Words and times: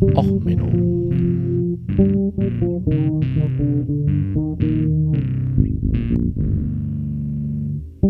Och, 0.00 0.42
Menno. 0.42 0.66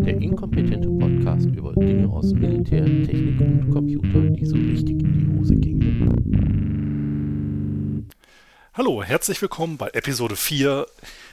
Der 0.05 0.21
inkompetente 0.21 0.87
Podcast 0.87 1.47
über 1.47 1.73
Dinge 1.73 2.07
aus 2.07 2.31
Militär, 2.33 2.85
Technik 2.85 3.41
und 3.41 3.69
Computer, 3.71 4.21
die 4.21 4.45
so 4.45 4.55
richtig 4.55 5.01
in 5.01 5.11
die 5.11 5.37
Hose 5.37 5.53
gingen. 5.55 5.81
Hallo, 8.73 9.03
herzlich 9.03 9.41
willkommen 9.41 9.75
bei 9.75 9.89
Episode 9.89 10.37
4 10.37 10.85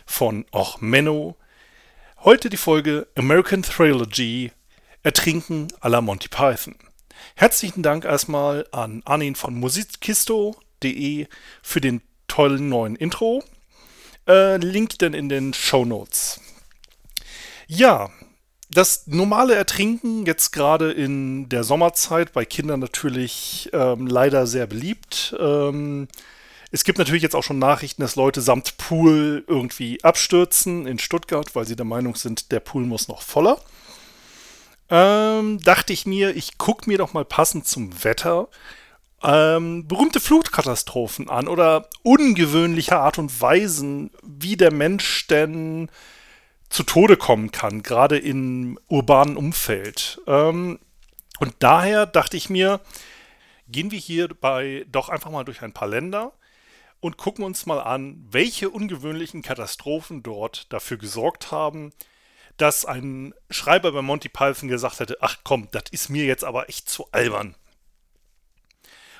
von 0.07 0.45
Och 0.53 0.81
Menno. 0.81 1.37
Heute 2.25 2.51
die 2.51 2.57
Folge 2.57 3.07
American 3.15 3.63
Trilogy 3.63 4.51
Ertrinken 5.05 5.69
à 5.81 5.89
la 5.89 6.01
Monty 6.01 6.27
Python. 6.29 6.75
Herzlichen 7.35 7.83
Dank 7.83 8.05
erstmal 8.05 8.67
an 8.73 9.03
Arnin 9.05 9.35
von 9.35 9.55
musikkisto.de 9.55 11.27
für 11.63 11.81
den 11.81 12.03
tollen 12.27 12.69
neuen 12.69 12.97
Intro. 12.97 13.43
Äh, 14.27 14.57
Link 14.59 14.99
dann 14.99 15.15
in 15.15 15.29
den 15.29 15.55
Show 15.55 15.85
Notes. 15.85 16.41
Ja, 17.67 18.11
das 18.71 19.07
normale 19.07 19.55
Ertrinken 19.55 20.27
jetzt 20.27 20.53
gerade 20.53 20.93
in 20.93 21.49
der 21.49 21.65
Sommerzeit 21.65 22.33
bei 22.33 22.45
Kindern 22.45 22.81
natürlich 22.81 23.71
ähm, 23.73 24.07
leider 24.07 24.47
sehr 24.47 24.67
beliebt. 24.67 25.35
Ähm, 25.39 26.09
es 26.71 26.85
gibt 26.85 26.99
natürlich 26.99 27.23
jetzt 27.23 27.35
auch 27.35 27.43
schon 27.43 27.59
Nachrichten, 27.59 28.03
dass 28.03 28.17
Leute 28.17 28.43
samt 28.43 28.77
Pool 28.77 29.43
irgendwie 29.47 30.05
abstürzen 30.05 30.87
in 30.87 30.99
Stuttgart, 30.99 31.55
weil 31.55 31.67
sie 31.67 31.77
der 31.77 31.87
Meinung 31.87 32.15
sind, 32.15 32.53
der 32.53 32.61
Pool 32.61 32.85
muss 32.85 33.09
noch 33.09 33.23
voller. 33.23 33.59
Ähm, 34.91 35.59
dachte 35.61 35.93
ich 35.93 36.07
mir, 36.07 36.35
ich 36.35 36.59
gucke 36.59 36.89
mir 36.89 36.99
doch 36.99 37.13
mal 37.13 37.25
passend 37.25 37.67
zum 37.67 38.05
Wetter 38.05 38.49
ähm, 39.23 39.89
berühmte 39.89 40.21
Flutkatastrophen 40.21 41.29
an 41.29 41.49
oder 41.49 41.89
ungewöhnliche 42.03 42.99
Art 42.99 43.19
und 43.19 43.41
Weisen, 43.41 44.11
wie 44.23 44.57
der 44.57 44.73
Mensch 44.73 45.27
denn 45.27 45.91
zu 46.69 46.83
Tode 46.85 47.17
kommen 47.17 47.51
kann, 47.51 47.83
gerade 47.83 48.19
im 48.19 48.79
urbanen 48.89 49.37
Umfeld. 49.37 50.21
Ähm, 50.27 50.79
und 51.41 51.55
daher 51.59 52.07
dachte 52.07 52.37
ich 52.37 52.51
mir, 52.51 52.81
gehen 53.69 53.91
wir 53.91 53.99
hierbei 53.99 54.87
doch 54.91 55.09
einfach 55.09 55.31
mal 55.31 55.45
durch 55.45 55.63
ein 55.63 55.73
paar 55.73 55.89
Länder 55.89 56.33
und 57.01 57.17
gucken 57.17 57.45
uns 57.45 57.67
mal 57.67 57.81
an, 57.81 58.25
welche 58.31 58.71
ungewöhnlichen 58.71 59.43
Katastrophen 59.43 60.23
dort 60.23 60.73
dafür 60.73 60.97
gesorgt 60.97 61.51
haben, 61.51 61.93
dass 62.59 62.85
ein 62.85 63.35
Schreiber 63.51 63.93
bei 63.93 64.03
Monty 64.03 64.29
Python 64.29 64.69
gesagt 64.69 65.01
hätte, 65.01 65.19
ach 65.21 65.39
komm, 65.45 65.69
das 65.71 65.85
ist 65.91 66.11
mir 66.11 66.27
jetzt 66.27 66.45
aber 66.45 66.69
echt 66.69 66.91
zu 66.91 67.11
albern. 67.13 67.55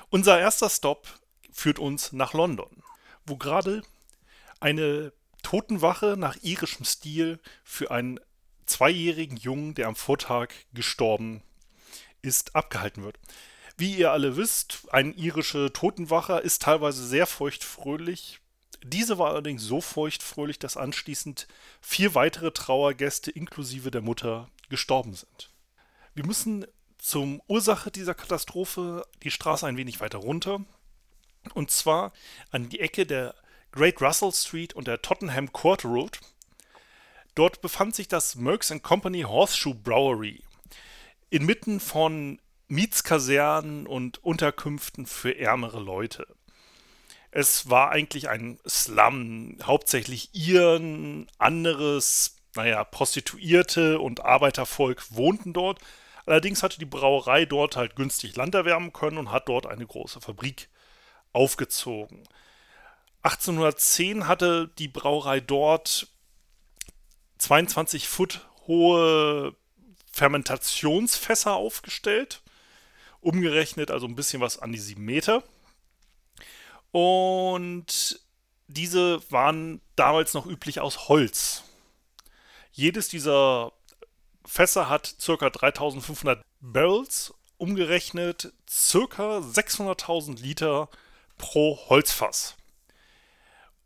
Unser 0.09 0.39
erster 0.39 0.69
Stop 0.69 1.07
führt 1.51 1.79
uns 1.79 2.11
nach 2.11 2.33
London, 2.33 2.83
wo 3.25 3.37
gerade 3.37 3.81
eine 4.59 5.13
Totenwache 5.41 6.15
nach 6.17 6.35
irischem 6.41 6.85
Stil 6.85 7.39
für 7.63 7.91
einen 7.91 8.19
zweijährigen 8.65 9.37
Jungen, 9.37 9.73
der 9.73 9.87
am 9.87 9.95
Vortag 9.95 10.49
gestorben 10.73 11.41
ist, 12.21 12.55
abgehalten 12.55 13.03
wird. 13.03 13.17
Wie 13.77 13.95
ihr 13.95 14.11
alle 14.11 14.35
wisst, 14.35 14.87
ein 14.91 15.13
irische 15.15 15.71
Totenwache 15.71 16.39
ist 16.39 16.63
teilweise 16.63 17.07
sehr 17.07 17.25
feuchtfröhlich. 17.25 18.41
Diese 18.83 19.17
war 19.17 19.29
allerdings 19.29 19.63
so 19.63 19.81
feuchtfröhlich, 19.81 20.59
dass 20.59 20.77
anschließend 20.77 21.47
vier 21.81 22.15
weitere 22.15 22.51
Trauergäste 22.51 23.31
inklusive 23.31 23.91
der 23.91 24.01
Mutter 24.01 24.49
gestorben 24.69 25.13
sind. 25.13 25.51
Wir 26.13 26.25
müssen 26.25 26.65
zum 26.97 27.41
Ursache 27.47 27.91
dieser 27.91 28.13
Katastrophe 28.13 29.05
die 29.23 29.31
Straße 29.31 29.65
ein 29.65 29.77
wenig 29.77 29.99
weiter 29.99 30.19
runter. 30.19 30.61
Und 31.53 31.71
zwar 31.71 32.13
an 32.51 32.69
die 32.69 32.79
Ecke 32.79 33.05
der 33.05 33.35
Great 33.71 34.01
Russell 34.01 34.31
Street 34.31 34.73
und 34.73 34.87
der 34.87 35.01
Tottenham 35.01 35.51
Court 35.51 35.85
Road. 35.85 36.19
Dort 37.35 37.61
befand 37.61 37.95
sich 37.95 38.07
das 38.07 38.35
Merks 38.35 38.73
Company 38.81 39.21
Horseshoe 39.21 39.75
Brewery. 39.75 40.43
Inmitten 41.29 41.79
von 41.79 42.39
Mietskasernen 42.67 43.87
und 43.87 44.23
Unterkünften 44.23 45.05
für 45.05 45.37
ärmere 45.37 45.79
Leute. 45.79 46.27
Es 47.31 47.69
war 47.69 47.91
eigentlich 47.91 48.29
ein 48.29 48.59
Slum, 48.67 49.57
hauptsächlich 49.63 50.29
Iren, 50.33 51.27
anderes, 51.37 52.37
naja, 52.55 52.83
Prostituierte 52.83 53.99
und 53.99 54.21
Arbeitervolk 54.21 55.05
wohnten 55.11 55.53
dort. 55.53 55.79
Allerdings 56.25 56.63
hatte 56.63 56.79
die 56.79 56.85
Brauerei 56.85 57.45
dort 57.45 57.75
halt 57.75 57.95
günstig 57.95 58.35
Land 58.35 58.55
erwärmen 58.55 58.93
können 58.93 59.17
und 59.17 59.31
hat 59.31 59.47
dort 59.47 59.65
eine 59.65 59.85
große 59.85 60.21
Fabrik 60.21 60.69
aufgezogen. 61.33 62.23
1810 63.21 64.27
hatte 64.27 64.69
die 64.77 64.87
Brauerei 64.87 65.39
dort 65.39 66.07
22 67.37 68.07
Foot 68.07 68.47
hohe 68.67 69.55
Fermentationsfässer 70.11 71.55
aufgestellt 71.55 72.41
umgerechnet, 73.21 73.91
also 73.91 74.07
ein 74.07 74.15
bisschen 74.15 74.41
was 74.41 74.59
an 74.59 74.71
die 74.71 74.79
7 74.79 75.03
Meter. 75.03 75.43
Und 76.91 78.19
diese 78.67 79.19
waren 79.31 79.81
damals 79.95 80.33
noch 80.33 80.45
üblich 80.45 80.79
aus 80.79 81.09
Holz. 81.09 81.63
Jedes 82.71 83.09
dieser 83.09 83.73
Fässer 84.45 84.89
hat 84.89 85.15
ca. 85.23 85.49
3500 85.49 86.41
Barrels, 86.61 87.33
umgerechnet 87.57 88.53
ca. 88.65 89.39
600.000 89.39 90.41
Liter 90.41 90.89
pro 91.37 91.77
Holzfass. 91.89 92.55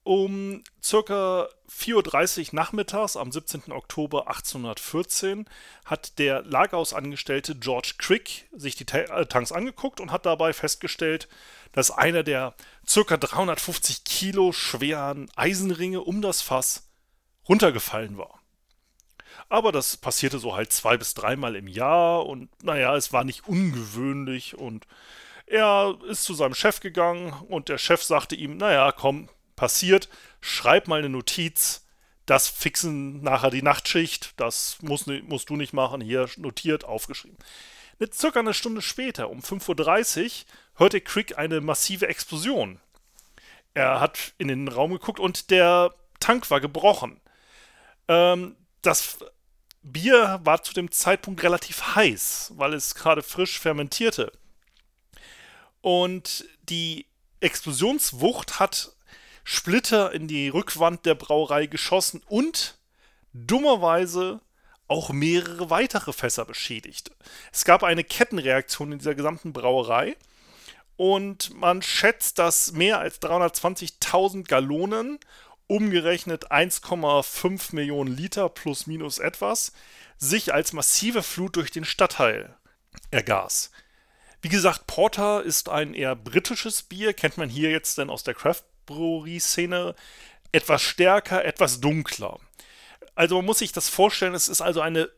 Um 0.04 0.64
ca. 0.82 1.48
4.30 1.70 2.50
Uhr 2.50 2.56
nachmittags 2.56 3.16
am 3.16 3.32
17. 3.32 3.72
Oktober 3.72 4.28
1814 4.28 5.46
hat 5.86 6.20
der 6.20 6.44
Lagerhausangestellte 6.44 7.56
George 7.56 7.94
Crick 7.98 8.48
sich 8.52 8.76
die 8.76 8.86
äh, 8.94 9.26
Tanks 9.26 9.52
angeguckt 9.52 10.00
und 10.00 10.12
hat 10.12 10.26
dabei 10.26 10.54
festgestellt, 10.54 11.28
dass 11.74 11.92
einer 11.92 12.24
der 12.24 12.56
ca. 12.92 13.18
350 13.18 14.06
Kilo 14.06 14.54
schweren 14.54 15.30
Eisenringe 15.36 16.02
um 16.02 16.22
das 16.22 16.42
Fass 16.42 16.90
runtergefallen 17.50 18.18
war. 18.18 18.40
Aber 19.50 19.72
das 19.72 19.98
passierte 19.98 20.40
so 20.40 20.56
halt 20.56 20.72
zwei 20.72 20.98
bis 20.98 21.14
dreimal 21.14 21.56
im 21.56 21.68
Jahr 21.68 22.26
und 22.26 22.50
naja, 22.64 22.96
es 22.96 23.12
war 23.12 23.24
nicht 23.24 23.48
ungewöhnlich 23.48 24.58
und 24.58 24.88
er 25.46 25.98
ist 26.08 26.24
zu 26.24 26.34
seinem 26.34 26.56
Chef 26.56 26.80
gegangen 26.80 27.34
und 27.50 27.70
der 27.70 27.78
Chef 27.78 28.02
sagte 28.04 28.36
ihm, 28.36 28.58
naja, 28.58 28.92
komm, 28.92 29.30
passiert, 29.56 30.10
schreib 30.42 30.88
mal 30.88 31.00
eine 31.00 31.10
Notiz, 31.10 31.86
das 32.26 32.48
fixen 32.48 33.22
nachher 33.22 33.50
die 33.50 33.62
Nachtschicht, 33.62 34.34
das 34.38 34.78
musst, 34.82 35.08
musst 35.08 35.50
du 35.50 35.56
nicht 35.58 35.74
machen, 35.74 36.02
hier 36.02 36.30
notiert, 36.38 36.86
aufgeschrieben. 36.86 37.38
Eine, 38.00 38.10
circa 38.12 38.40
eine 38.40 38.54
Stunde 38.54 38.82
später, 38.82 39.30
um 39.30 39.40
5.30 39.40 40.24
Uhr, 40.24 40.32
hörte 40.76 41.02
Crick 41.02 41.38
eine 41.38 41.62
massive 41.62 42.08
Explosion. 42.08 42.80
Er 43.74 44.00
hat 44.00 44.34
in 44.38 44.48
den 44.48 44.68
Raum 44.68 44.92
geguckt 44.92 45.20
und 45.20 45.50
der 45.50 45.94
Tank 46.20 46.50
war 46.52 46.62
gebrochen. 46.62 47.20
Ähm, 48.08 48.56
das 48.82 49.18
Bier 49.82 50.40
war 50.44 50.64
zu 50.64 50.74
dem 50.74 50.92
Zeitpunkt 50.92 51.44
relativ 51.44 51.96
heiß, 51.96 52.54
weil 52.56 52.74
es 52.74 52.96
gerade 52.96 53.22
frisch 53.22 53.60
fermentierte. 53.60 54.32
Und 55.82 56.46
die 56.70 57.08
Explosionswucht 57.42 58.60
hat 58.60 58.96
Splitter 59.44 60.14
in 60.14 60.28
die 60.30 60.48
Rückwand 60.48 61.06
der 61.06 61.16
Brauerei 61.16 61.66
geschossen 61.66 62.22
und 62.28 62.78
dummerweise 63.34 64.40
auch 64.88 65.12
mehrere 65.12 65.70
weitere 65.70 66.14
Fässer 66.14 66.46
beschädigt. 66.46 67.12
Es 67.52 67.66
gab 67.66 67.84
eine 67.84 68.04
Kettenreaktion 68.04 68.92
in 68.92 69.00
dieser 69.00 69.16
gesamten 69.16 69.54
Brauerei 69.54 70.16
und 70.96 71.54
man 71.56 71.82
schätzt, 71.82 72.40
dass 72.40 72.72
mehr 72.74 73.00
als 73.00 73.22
320.000 73.22 74.44
Gallonen, 74.48 75.20
umgerechnet 75.68 76.52
1,5 76.52 77.74
Millionen 77.74 78.16
Liter 78.16 78.50
plus 78.50 78.86
minus 78.86 79.18
etwas, 79.18 79.72
sich 80.18 80.54
als 80.54 80.74
massive 80.74 81.24
Flut 81.24 81.56
durch 81.56 81.72
den 81.72 81.86
Stadtteil 81.86 82.56
ergas. 83.12 83.72
Wie 84.42 84.50
gesagt, 84.50 84.88
Porter 84.88 85.42
ist 85.42 85.70
ein 85.70 85.94
eher 85.94 86.16
britisches 86.16 86.84
Bier, 86.84 87.14
kennt 87.14 87.38
man 87.38 87.50
hier 87.50 87.72
jetzt 87.72 87.98
denn 87.98 88.10
aus 88.10 88.24
der 88.24 88.34
Craft 88.34 88.64
Brewery-Szene 88.86 89.96
etwas 90.52 90.82
stärker, 90.82 91.46
etwas 91.46 91.80
dunkler. 91.80 92.40
Also 93.16 93.38
man 93.38 93.46
muss 93.46 93.60
sich 93.60 93.72
das 93.72 93.90
vorstellen, 93.90 94.34
es 94.34 94.50
ist 94.50 94.62
also 94.62 94.82
eine 94.82 95.10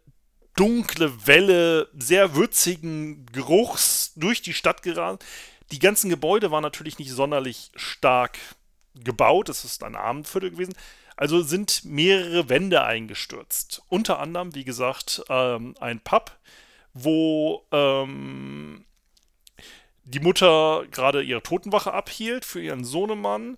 dunkle 0.56 1.28
Welle 1.28 1.90
sehr 1.98 2.36
würzigen 2.36 3.26
Geruchs 3.28 4.14
durch 4.16 4.42
die 4.42 4.54
Stadt 4.54 4.84
geraten. 4.84 5.24
Die 5.72 5.80
ganzen 5.80 6.10
Gebäude 6.10 6.52
waren 6.52 6.62
natürlich 6.62 7.00
nicht 7.00 7.12
sonderlich 7.12 7.72
stark 7.76 8.38
gebaut, 8.94 9.50
es 9.50 9.66
ist 9.66 9.84
ein 9.84 9.96
Abendviertel 9.96 10.52
gewesen. 10.52 10.76
Also 11.18 11.42
sind 11.42 11.86
mehrere 11.86 12.50
Wände 12.50 12.84
eingestürzt. 12.84 13.82
Unter 13.88 14.20
anderem, 14.20 14.54
wie 14.54 14.66
gesagt, 14.66 15.24
ähm, 15.30 15.76
ein 15.80 16.02
Pub, 16.02 16.38
wo 16.94 17.66
ähm, 17.72 18.86
die 20.04 20.20
Mutter 20.20 20.86
gerade 20.92 21.24
ihre 21.24 21.42
Totenwache 21.42 21.94
abhielt 21.94 22.46
für 22.46 22.62
ihren 22.62 22.84
Sohnemann 22.84 23.58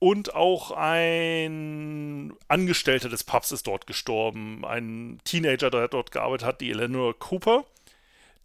und 0.00 0.34
auch 0.34 0.72
ein 0.72 2.32
Angestellter 2.48 3.10
des 3.10 3.22
Pubs 3.22 3.52
ist 3.52 3.66
dort 3.66 3.86
gestorben. 3.86 4.64
Ein 4.64 5.20
Teenager, 5.24 5.70
der 5.70 5.88
dort 5.88 6.10
gearbeitet 6.10 6.46
hat, 6.46 6.60
die 6.62 6.70
Eleanor 6.70 7.16
Cooper. 7.18 7.64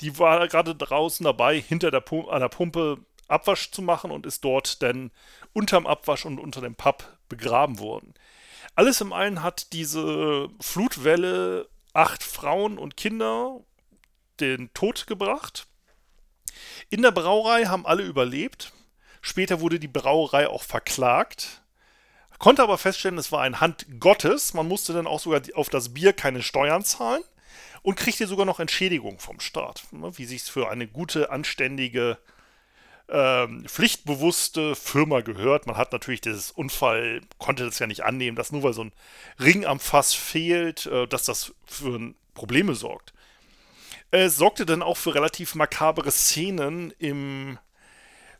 Die 0.02 0.20
war 0.20 0.48
gerade 0.50 0.76
draußen 0.76 1.24
dabei, 1.24 1.60
hinter 1.60 1.92
der 1.92 2.02
Pumpe, 2.02 2.32
an 2.32 2.42
der 2.42 2.50
Pumpe 2.50 2.98
Abwasch 3.30 3.72
zu 3.72 3.82
machen 3.82 4.12
und 4.12 4.26
ist 4.26 4.44
dort 4.44 4.84
dann 4.84 5.12
unterm 5.54 5.88
Abwasch 5.88 6.26
und 6.26 6.40
unter 6.40 6.60
dem 6.60 6.76
Pub 6.76 7.18
begraben 7.30 7.80
worden. 7.80 8.14
Alles 8.76 9.00
im 9.00 9.14
allen 9.14 9.42
hat 9.42 9.72
diese 9.72 10.50
Flutwelle 10.60 11.70
acht 11.94 12.22
Frauen 12.22 12.78
und 12.78 12.98
Kinder 12.98 13.62
den 14.42 14.74
Tod 14.74 15.08
gebracht. 15.08 15.68
In 16.90 17.02
der 17.02 17.12
Brauerei 17.12 17.66
haben 17.66 17.86
alle 17.86 18.04
überlebt. 18.04 18.74
Später 19.26 19.60
wurde 19.60 19.80
die 19.80 19.88
Brauerei 19.88 20.48
auch 20.48 20.62
verklagt. 20.62 21.64
Konnte 22.38 22.62
aber 22.62 22.78
feststellen, 22.78 23.18
es 23.18 23.32
war 23.32 23.42
ein 23.42 23.60
Hand 23.60 23.88
Gottes. 24.00 24.54
Man 24.54 24.68
musste 24.68 24.94
dann 24.94 25.08
auch 25.08 25.20
sogar 25.20 25.42
auf 25.56 25.70
das 25.70 25.96
Bier 25.96 26.14
keine 26.14 26.44
Steuern 26.44 26.84
zahlen 26.84 27.24
und 27.82 27.96
kriegte 27.96 28.28
sogar 28.28 28.46
noch 28.46 28.60
Entschädigung 28.60 29.18
vom 29.18 29.40
Staat. 29.40 29.86
Ne, 29.90 30.16
wie 30.16 30.26
sich 30.26 30.44
es 30.44 30.50
für 30.50 30.70
eine 30.70 30.88
gute, 30.88 31.32
anständige, 31.32 32.20
ähm, 33.10 33.66
pflichtbewusste 33.66 34.76
Firma 34.76 35.22
gehört. 35.22 35.66
Man 35.66 35.76
hat 35.76 35.92
natürlich 35.92 36.22
dieses 36.22 36.52
Unfall, 36.52 37.22
konnte 37.40 37.66
das 37.66 37.80
ja 37.80 37.88
nicht 37.88 38.04
annehmen, 38.04 38.38
dass 38.38 38.52
nur 38.52 38.62
weil 38.62 38.74
so 38.74 38.84
ein 38.84 38.94
Ring 39.40 39.66
am 39.66 39.80
Fass 39.80 40.14
fehlt, 40.14 40.86
äh, 40.86 41.08
dass 41.08 41.26
das 41.26 41.56
für 41.66 42.14
Probleme 42.36 42.76
sorgt. 42.76 43.12
Es 44.12 44.38
sorgte 44.38 44.68
dann 44.68 44.84
auch 44.84 44.98
für 44.98 45.16
relativ 45.16 45.56
makabere 45.56 46.12
Szenen 46.12 46.92
im 47.00 47.58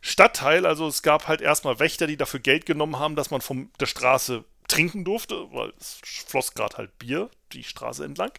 Stadtteil. 0.00 0.66
Also 0.66 0.86
es 0.86 1.02
gab 1.02 1.28
halt 1.28 1.40
erstmal 1.40 1.78
Wächter, 1.78 2.06
die 2.06 2.16
dafür 2.16 2.40
Geld 2.40 2.66
genommen 2.66 2.98
haben, 2.98 3.16
dass 3.16 3.30
man 3.30 3.40
von 3.40 3.70
der 3.80 3.86
Straße 3.86 4.44
trinken 4.68 5.04
durfte, 5.04 5.52
weil 5.52 5.72
es 5.78 6.00
floss 6.26 6.54
gerade 6.54 6.76
halt 6.76 6.98
Bier 6.98 7.30
die 7.52 7.64
Straße 7.64 8.04
entlang. 8.04 8.32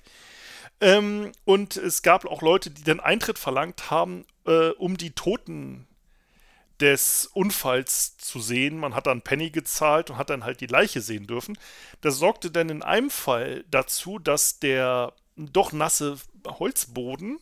Ähm, 0.80 1.32
und 1.46 1.78
es 1.78 2.02
gab 2.02 2.26
auch 2.26 2.42
Leute, 2.42 2.70
die 2.70 2.84
den 2.84 3.00
Eintritt 3.00 3.40
verlangt 3.40 3.90
haben, 3.90 4.26
äh, 4.46 4.70
um 4.70 4.98
die 4.98 5.12
Toten 5.12 5.88
des 6.80 7.26
Unfalls 7.34 8.18
zu 8.18 8.40
sehen. 8.40 8.78
Man 8.78 8.94
hat 8.94 9.08
dann 9.08 9.24
Penny 9.24 9.50
gezahlt 9.50 10.10
und 10.10 10.18
hat 10.18 10.30
dann 10.30 10.44
halt 10.44 10.62
die 10.62 10.68
Leiche 10.68 11.02
sehen 11.02 11.26
dürfen. 11.26 11.58
Das 12.02 12.18
sorgte 12.18 12.52
dann 12.52 12.70
in 12.70 12.84
einem 12.84 13.10
Fall 13.10 13.66
dazu, 13.72 14.20
dass 14.20 14.60
der 14.60 15.14
doch 15.36 15.72
nasse 15.72 16.18
Holzboden, 16.46 17.40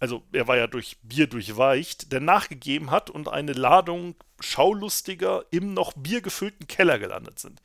also 0.00 0.22
er 0.32 0.48
war 0.48 0.56
ja 0.56 0.66
durch 0.66 0.96
Bier 1.02 1.26
durchweicht, 1.26 2.12
der 2.12 2.20
nachgegeben 2.20 2.90
hat 2.90 3.10
und 3.10 3.28
eine 3.28 3.52
Ladung 3.52 4.14
Schaulustiger 4.40 5.44
im 5.50 5.72
noch 5.72 5.92
biergefüllten 5.94 6.66
Keller 6.66 6.98
gelandet 6.98 7.38
sind. 7.38 7.62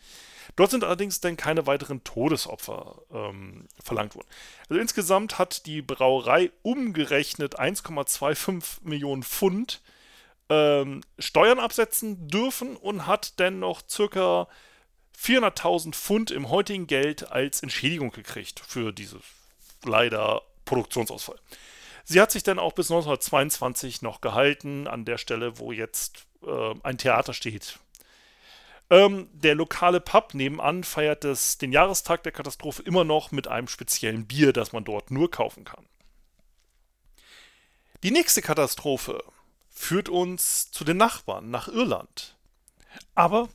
Dort 0.55 0.71
sind 0.71 0.83
allerdings 0.83 1.21
dann 1.21 1.37
keine 1.37 1.67
weiteren 1.67 2.03
Todesopfer 2.03 3.01
ähm, 3.11 3.67
verlangt 3.81 4.15
worden. 4.15 4.27
Also 4.67 4.81
insgesamt 4.81 5.39
hat 5.39 5.65
die 5.65 5.81
Brauerei 5.81 6.51
umgerechnet 6.63 7.59
1,25 7.59 8.79
Millionen 8.83 9.23
Pfund 9.23 9.81
ähm, 10.49 11.01
Steuern 11.17 11.59
absetzen 11.59 12.27
dürfen 12.27 12.75
und 12.75 13.07
hat 13.07 13.39
dennoch 13.39 13.81
circa 13.87 14.47
400.000 15.17 15.93
Pfund 15.93 16.31
im 16.31 16.49
heutigen 16.49 16.87
Geld 16.87 17.31
als 17.31 17.61
Entschädigung 17.61 18.11
gekriegt 18.11 18.59
für 18.65 18.91
dieses 18.91 19.21
leider 19.83 20.41
Produktionsausfall. 20.65 21.39
Sie 22.09 22.19
hat 22.19 22.31
sich 22.31 22.41
dann 22.41 22.57
auch 22.57 22.73
bis 22.73 22.89
1922 22.89 24.01
noch 24.01 24.19
gehalten, 24.19 24.87
an 24.87 25.05
der 25.05 25.19
Stelle, 25.19 25.59
wo 25.59 25.71
jetzt 25.71 26.25
äh, 26.41 26.73
ein 26.81 26.97
Theater 26.97 27.35
steht. 27.35 27.77
Ähm, 28.89 29.29
der 29.31 29.53
lokale 29.53 29.99
Pub 29.99 30.33
nebenan 30.33 30.83
feiert 30.83 31.23
das, 31.23 31.59
den 31.59 31.71
Jahrestag 31.71 32.23
der 32.23 32.31
Katastrophe 32.31 32.81
immer 32.81 33.03
noch 33.03 33.29
mit 33.29 33.47
einem 33.47 33.67
speziellen 33.67 34.25
Bier, 34.25 34.53
das 34.53 34.73
man 34.73 34.85
dort 34.85 35.11
nur 35.11 35.29
kaufen 35.29 35.65
kann. 35.65 35.85
Die 38.01 38.09
nächste 38.09 38.41
Katastrophe 38.41 39.23
führt 39.69 40.09
uns 40.09 40.71
zu 40.71 40.83
den 40.83 40.97
Nachbarn, 40.97 41.51
nach 41.51 41.67
Irland. 41.67 42.35
Aber 43.13 43.49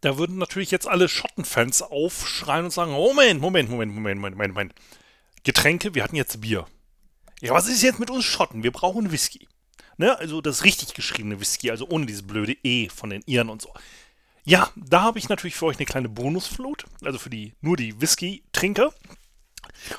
da 0.00 0.16
würden 0.16 0.38
natürlich 0.38 0.70
jetzt 0.70 0.88
alle 0.88 1.10
Schottenfans 1.10 1.82
aufschreien 1.82 2.64
und 2.64 2.70
sagen: 2.70 2.92
Moment, 2.92 3.42
Moment, 3.42 3.68
Moment, 3.68 3.92
Moment, 3.92 4.18
Moment, 4.18 4.54
Moment. 4.54 4.74
Getränke, 5.44 5.94
wir 5.94 6.02
hatten 6.02 6.16
jetzt 6.16 6.40
Bier. 6.40 6.66
Ja, 7.40 7.54
was 7.54 7.68
ist 7.68 7.82
jetzt 7.82 7.98
mit 7.98 8.10
uns 8.10 8.24
Schotten? 8.24 8.62
Wir 8.62 8.72
brauchen 8.72 9.12
Whisky. 9.12 9.48
Ne? 9.96 10.18
Also 10.18 10.40
das 10.40 10.64
richtig 10.64 10.94
geschriebene 10.94 11.40
Whisky, 11.40 11.70
also 11.70 11.86
ohne 11.88 12.06
dieses 12.06 12.26
blöde 12.26 12.56
E 12.62 12.88
von 12.88 13.10
den 13.10 13.22
Iren 13.26 13.48
und 13.48 13.62
so. 13.62 13.72
Ja, 14.44 14.70
da 14.76 15.02
habe 15.02 15.18
ich 15.18 15.28
natürlich 15.28 15.56
für 15.56 15.66
euch 15.66 15.76
eine 15.76 15.86
kleine 15.86 16.08
Bonusflut, 16.08 16.84
also 17.04 17.18
für 17.18 17.30
die 17.30 17.54
nur 17.60 17.76
die 17.76 18.00
Whisky-Trinker. 18.00 18.92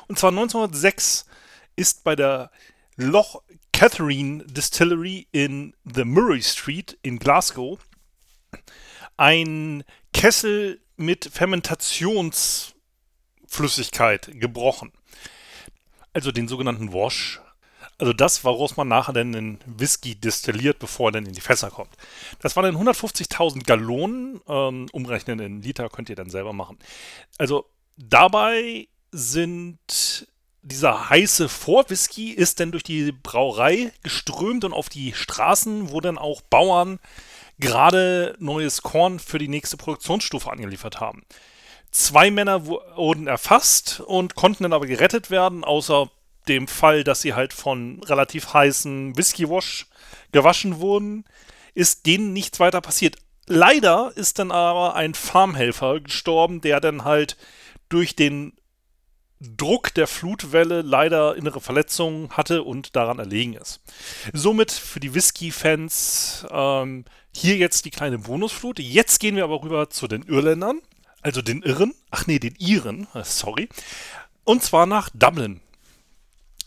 Und 0.08 0.20
zwar 0.20 0.32
1906 0.32 1.26
ist 1.76 2.04
bei 2.04 2.16
der 2.16 2.52
Loch 2.96 3.44
Catherine 3.72 4.44
Distillery 4.46 5.28
in 5.32 5.76
the 5.86 6.04
Murray 6.04 6.42
Street 6.42 6.98
in 7.02 7.20
Glasgow 7.20 7.80
ein 9.18 9.84
Kessel 10.14 10.82
mit 10.98 11.30
Fermentationsflüssigkeit 11.32 14.32
gebrochen. 14.34 14.92
Also 16.14 16.32
den 16.32 16.48
sogenannten 16.48 16.94
Wash. 16.94 17.42
Also 17.98 18.14
das, 18.14 18.44
woraus 18.44 18.78
man 18.78 18.88
nachher 18.88 19.14
dann 19.14 19.32
den 19.32 19.60
Whisky 19.66 20.16
destilliert, 20.16 20.80
bevor 20.80 21.10
er 21.10 21.12
dann 21.14 21.26
in 21.26 21.34
die 21.34 21.42
Fässer 21.42 21.70
kommt. 21.70 21.92
Das 22.40 22.56
waren 22.56 22.64
dann 22.64 22.88
150.000 22.88 23.64
Gallonen. 23.66 24.42
Ähm, 24.48 24.88
umrechnen 24.92 25.40
in 25.40 25.62
Liter 25.62 25.88
könnt 25.90 26.10
ihr 26.10 26.16
dann 26.16 26.30
selber 26.30 26.52
machen. 26.52 26.80
Also 27.38 27.66
dabei 27.98 28.88
sind 29.12 30.28
dieser 30.64 31.10
heiße 31.10 31.50
Vorwhisky 31.50 32.32
ist 32.32 32.60
dann 32.60 32.72
durch 32.72 32.84
die 32.84 33.12
Brauerei 33.12 33.92
geströmt 34.04 34.64
und 34.64 34.74
auf 34.74 34.90
die 34.90 35.14
Straßen, 35.14 35.92
wo 35.92 36.02
dann 36.02 36.18
auch 36.18 36.42
Bauern 36.42 37.00
gerade 37.60 38.36
neues 38.40 38.82
Korn 38.82 39.20
für 39.20 39.40
die 39.40 39.48
nächste 39.48 39.78
Produktionsstufe 39.78 40.52
angeliefert 40.52 41.00
haben. 41.00 41.24
Zwei 41.92 42.32
Männer 42.32 42.66
wurden 42.66 43.28
erfasst 43.28 44.00
und 44.00 44.36
konnten 44.36 44.64
dann 44.64 44.74
aber 44.74 44.88
gerettet 44.88 45.30
werden, 45.30 45.64
außer 45.64 46.10
dem 46.48 46.68
Fall, 46.68 47.04
dass 47.04 47.22
sie 47.22 47.34
halt 47.34 47.54
von 47.54 48.02
relativ 48.04 48.54
heißen 48.54 49.18
Whisky-Wash 49.18 49.88
gewaschen 50.32 50.80
wurden, 50.80 51.26
ist 51.74 52.06
denen 52.06 52.34
nichts 52.34 52.60
weiter 52.60 52.82
passiert. 52.82 53.18
Leider 53.48 54.14
ist 54.16 54.40
dann 54.40 54.52
aber 54.52 54.96
ein 54.96 55.14
Farmhelfer 55.14 56.00
gestorben, 56.00 56.62
der 56.62 56.80
dann 56.80 57.04
halt 57.04 57.38
durch 57.90 58.16
den 58.16 58.54
Druck 59.42 59.94
der 59.96 60.08
Flutwelle 60.08 60.84
leider 60.84 61.36
innere 61.36 61.62
Verletzungen 61.62 62.30
hatte 62.30 62.64
und 62.64 62.96
daran 62.96 63.20
erlegen 63.20 63.54
ist. 63.54 63.82
Somit 64.34 64.72
für 64.72 65.00
die 65.00 65.16
Whisky-Fans 65.16 66.46
ähm, 66.52 67.06
hier 67.36 67.58
jetzt 67.58 67.86
die 67.86 67.92
kleine 67.92 68.20
Bonusflut. 68.20 68.80
Jetzt 68.80 69.20
gehen 69.20 69.36
wir 69.36 69.44
aber 69.44 69.64
rüber 69.64 69.90
zu 69.90 70.08
den 70.08 70.22
Irländern. 70.24 70.82
Also 71.22 71.42
den 71.42 71.62
Irren, 71.62 71.94
ach 72.10 72.28
nee, 72.28 72.40
den 72.40 72.56
Iren, 72.56 73.08
äh, 73.14 73.24
sorry. 73.24 73.70
Und 74.44 74.64
zwar 74.64 74.86
nach 74.86 75.10
Dublin. 75.14 75.62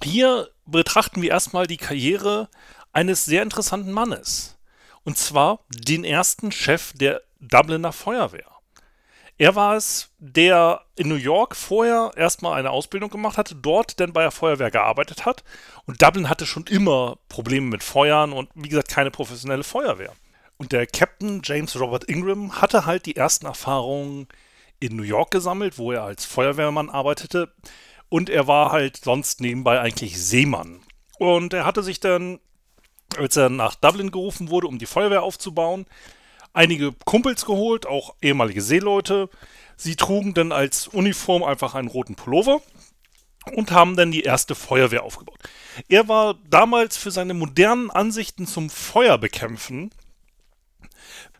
Hier 0.02 0.49
betrachten 0.66 1.23
wir 1.23 1.30
erstmal 1.30 1.66
die 1.66 1.76
Karriere 1.76 2.49
eines 2.92 3.25
sehr 3.25 3.42
interessanten 3.42 3.92
Mannes. 3.92 4.56
Und 5.02 5.18
zwar 5.18 5.61
den 5.68 6.04
ersten 6.04 6.52
Chef 6.52 6.92
der 6.94 7.23
Dubliner 7.40 7.92
Feuerwehr. 7.92 8.46
Er 9.37 9.56
war 9.56 9.75
es, 9.75 10.11
der 10.18 10.82
in 10.94 11.08
New 11.08 11.16
York 11.16 11.56
vorher 11.56 12.12
erstmal 12.16 12.58
eine 12.58 12.70
Ausbildung 12.70 13.11
gemacht 13.11 13.37
hatte, 13.37 13.56
dort 13.56 13.99
dann 13.99 14.12
bei 14.12 14.23
der 14.23 14.30
Feuerwehr 14.30 14.70
gearbeitet 14.70 15.26
hat. 15.26 15.42
Und 15.87 16.00
Dublin 16.02 16.28
hatte 16.28 16.46
schon 16.46 16.66
immer 16.68 17.18
Probleme 17.28 17.66
mit 17.66 17.82
Feuern 17.82 18.32
und 18.32 18.49
wie 18.54 18.68
gesagt 18.68 18.88
keine 18.88 19.11
professionelle 19.11 19.64
Feuerwehr. 19.64 20.12
Und 20.56 20.70
der 20.70 20.87
Captain 20.87 21.40
James 21.42 21.78
Robert 21.78 22.04
Ingram 22.04 22.61
hatte 22.61 22.87
halt 22.87 23.06
die 23.06 23.16
ersten 23.16 23.46
Erfahrungen 23.46 24.28
in 24.86 24.96
New 24.96 25.02
York 25.02 25.30
gesammelt, 25.30 25.78
wo 25.78 25.92
er 25.92 26.02
als 26.02 26.24
Feuerwehrmann 26.24 26.90
arbeitete. 26.90 27.52
Und 28.08 28.30
er 28.30 28.46
war 28.46 28.72
halt 28.72 28.98
sonst 28.98 29.40
nebenbei 29.40 29.80
eigentlich 29.80 30.20
Seemann. 30.20 30.80
Und 31.18 31.52
er 31.52 31.64
hatte 31.64 31.82
sich 31.82 32.00
dann, 32.00 32.38
als 33.16 33.36
er 33.36 33.48
nach 33.48 33.74
Dublin 33.74 34.10
gerufen 34.10 34.50
wurde, 34.50 34.66
um 34.66 34.78
die 34.78 34.86
Feuerwehr 34.86 35.22
aufzubauen, 35.22 35.86
einige 36.52 36.92
Kumpels 37.04 37.46
geholt, 37.46 37.86
auch 37.86 38.14
ehemalige 38.22 38.62
Seeleute. 38.62 39.28
Sie 39.76 39.96
trugen 39.96 40.34
dann 40.34 40.52
als 40.52 40.86
Uniform 40.88 41.42
einfach 41.42 41.74
einen 41.74 41.88
roten 41.88 42.14
Pullover 42.14 42.60
und 43.52 43.72
haben 43.72 43.96
dann 43.96 44.12
die 44.12 44.22
erste 44.22 44.54
Feuerwehr 44.54 45.02
aufgebaut. 45.02 45.38
Er 45.88 46.08
war 46.08 46.36
damals 46.48 46.96
für 46.96 47.10
seine 47.10 47.34
modernen 47.34 47.90
Ansichten 47.90 48.46
zum 48.46 48.70
Feuerbekämpfen 48.70 49.90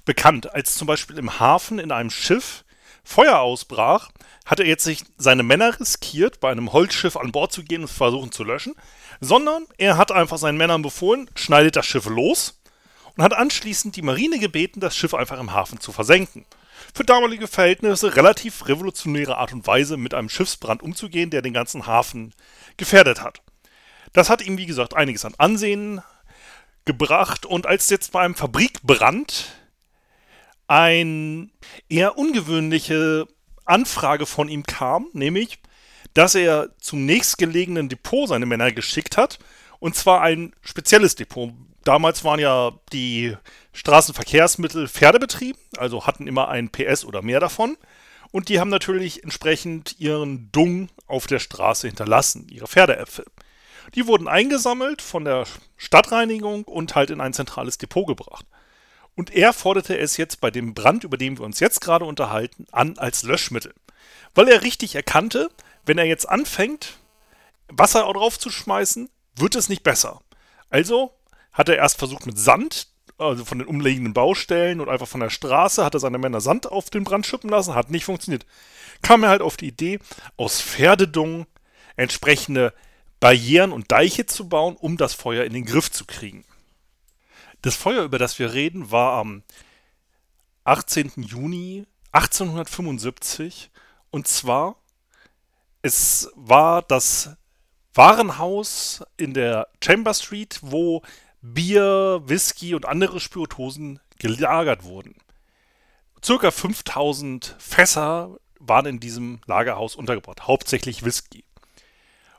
bekannt, 0.05 0.53
als 0.55 0.75
zum 0.75 0.87
Beispiel 0.87 1.19
im 1.19 1.41
Hafen 1.41 1.79
in 1.79 1.93
einem 1.93 2.11
Schiff 2.11 2.64
Feuer 3.05 3.39
ausbrach, 3.39 4.11
hat 4.47 4.61
er 4.61 4.67
jetzt 4.67 4.87
nicht 4.87 5.07
seine 5.17 5.43
Männer 5.43 5.79
riskiert, 5.79 6.41
bei 6.41 6.51
einem 6.51 6.73
Holzschiff 6.73 7.17
an 7.17 7.33
Bord 7.33 7.53
zu 7.53 7.63
gehen 7.63 7.83
und 7.83 7.89
versuchen 7.89 8.33
zu 8.33 8.45
löschen, 8.45 8.75
sondern 9.21 9.67
er 9.79 9.97
hat 9.97 10.11
einfach 10.11 10.39
seinen 10.39 10.59
Männern 10.59 10.83
befohlen, 10.83 11.31
schneidet 11.35 11.77
das 11.77 11.87
Schiff 11.87 12.07
los 12.07 12.61
und 13.17 13.23
hat 13.23 13.35
anschließend 13.35 13.97
die 13.97 14.03
Marine 14.03 14.39
gebeten, 14.39 14.81
das 14.81 14.97
Schiff 14.97 15.15
einfach 15.15 15.39
im 15.39 15.53
Hafen 15.53 15.81
zu 15.81 15.93
versenken. 15.93 16.45
Für 16.95 17.05
damalige 17.05 17.47
Verhältnisse 17.47 18.17
relativ 18.17 18.67
revolutionäre 18.67 19.39
Art 19.39 19.53
und 19.53 19.67
Weise, 19.67 19.97
mit 19.97 20.15
einem 20.15 20.29
Schiffsbrand 20.29 20.83
umzugehen, 20.83 21.31
der 21.31 21.43
den 21.43 21.53
ganzen 21.53 21.87
Hafen 21.87 22.35
gefährdet 22.77 23.23
hat. 23.23 23.41
Das 24.13 24.31
hat 24.31 24.43
ihm, 24.43 24.59
wie 24.59 24.67
gesagt, 24.67 24.95
einiges 24.95 25.25
an 25.25 25.35
Ansehen 25.39 26.03
gebracht 26.85 27.47
und 27.47 27.67
als 27.67 27.91
jetzt 27.91 28.13
bei 28.13 28.21
einem 28.21 28.35
Fabrikbrand 28.35 29.55
ein 30.67 31.51
eher 31.89 32.19
ungewöhnliche 32.19 33.27
Anfrage 33.65 34.27
von 34.27 34.49
ihm 34.49 34.65
kam, 34.65 35.09
nämlich, 35.13 35.59
dass 36.13 36.35
er 36.35 36.71
zum 36.79 37.07
nächstgelegenen 37.07 37.89
Depot 37.89 38.29
seine 38.29 38.47
Männer 38.47 38.73
geschickt 38.73 39.17
hat, 39.17 39.39
und 39.81 39.97
zwar 39.97 40.23
ein 40.23 40.55
spezielles 40.63 41.15
Depot. 41.15 41.53
Damals 41.83 42.25
waren 42.25 42.41
ja 42.41 42.73
die 42.93 43.37
Straßenverkehrsmittel 43.73 44.89
pferdebetrieben, 44.89 45.61
also 45.77 46.07
hatten 46.07 46.27
immer 46.27 46.49
ein 46.49 46.71
PS 46.71 47.05
oder 47.05 47.21
mehr 47.21 47.41
davon. 47.41 47.77
Und 48.31 48.49
die 48.49 48.59
haben 48.59 48.71
natürlich 48.71 49.23
entsprechend 49.23 50.01
ihren 50.01 50.51
Dung 50.51 50.89
auf 51.07 51.27
der 51.27 51.39
Straße 51.39 51.87
hinterlassen, 51.87 52.49
ihre 52.49 52.67
Pferdeäpfel. 52.67 53.27
Die 53.95 54.07
wurden 54.07 54.27
eingesammelt 54.27 55.03
von 55.03 55.25
der 55.25 55.45
Stadtreinigung 55.77 56.65
und 56.65 56.95
halt 56.95 57.11
in 57.11 57.21
ein 57.21 57.35
zentrales 57.35 57.79
Depot 57.79 58.07
gebracht. 58.07 58.47
Und 59.17 59.33
er 59.33 59.53
forderte 59.53 59.97
es 59.97 60.17
jetzt 60.17 60.41
bei 60.41 60.51
dem 60.51 60.75
Brand, 60.75 61.05
über 61.05 61.17
den 61.17 61.39
wir 61.39 61.45
uns 61.45 61.61
jetzt 61.61 61.81
gerade 61.81 62.05
unterhalten, 62.05 62.67
an 62.73 62.99
als 62.99 63.23
Löschmittel. 63.23 63.73
Weil 64.35 64.49
er 64.49 64.63
richtig 64.63 64.95
erkannte, 64.95 65.51
wenn 65.87 65.99
er 65.99 66.05
jetzt 66.05 66.29
anfängt, 66.29 66.99
Wasser 67.69 68.01
drauf 68.13 68.39
zu 68.39 68.51
schmeißen, 68.51 69.09
wird 69.37 69.55
es 69.55 69.69
nicht 69.69 69.83
besser. 69.83 70.21
Also 70.71 71.13
hat 71.53 71.69
er 71.69 71.77
erst 71.77 71.99
versucht 71.99 72.27
mit 72.27 72.39
Sand, 72.39 72.89
also 73.17 73.45
von 73.45 73.59
den 73.59 73.69
umliegenden 73.69 74.13
Baustellen 74.13 74.81
und 74.81 74.89
einfach 74.89 75.07
von 75.07 75.21
der 75.21 75.31
Straße, 75.31 75.85
hat 75.85 75.95
er 75.95 76.01
seine 76.01 76.19
Männer 76.19 76.41
Sand 76.41 76.71
auf 76.71 76.91
den 76.91 77.05
Brand 77.05 77.27
schippen 77.27 77.51
lassen, 77.51 77.75
hat 77.75 77.91
nicht 77.91 78.05
funktioniert. 78.05 78.45
Kam 79.03 79.23
er 79.23 79.29
halt 79.29 79.43
auf 79.43 79.57
die 79.57 79.69
Idee, 79.69 80.01
aus 80.37 80.61
Pferdedung 80.61 81.47
entsprechende 81.97 82.75
Barrieren 83.21 83.73
und 83.73 83.93
Deiche 83.93 84.27
zu 84.27 84.49
bauen, 84.49 84.77
um 84.77 84.97
das 84.97 85.15
Feuer 85.15 85.45
in 85.45 85.53
den 85.53 85.65
Griff 85.65 85.91
zu 85.91 86.05
kriegen. 86.05 86.45
Das 87.65 87.77
Feuer, 87.77 88.05
über 88.05 88.19
das 88.19 88.39
wir 88.39 88.53
reden, 88.53 88.91
war 88.91 89.19
am 89.19 89.43
18. 90.65 91.13
Juni 91.17 91.87
1875 92.13 93.71
und 94.11 94.29
zwar 94.29 94.77
es 95.81 96.31
war 96.35 96.83
das 96.83 97.39
Warenhaus 97.95 99.03
in 99.17 99.33
der 99.33 99.69
Chamber 99.83 100.13
Street, 100.13 100.59
wo 100.61 101.01
Bier, 101.41 102.21
Whisky 102.27 102.75
und 102.75 102.85
andere 102.85 103.19
Spirituosen 103.19 103.99
gelagert 104.19 104.85
wurden. 104.85 105.17
Circa 106.23 106.51
5000 106.51 107.57
Fässer 107.59 108.37
waren 108.59 108.85
in 108.85 109.01
diesem 109.01 109.41
Lagerhaus 109.47 109.97
untergebracht, 109.97 110.47
hauptsächlich 110.47 111.03
Whisky. 111.03 111.47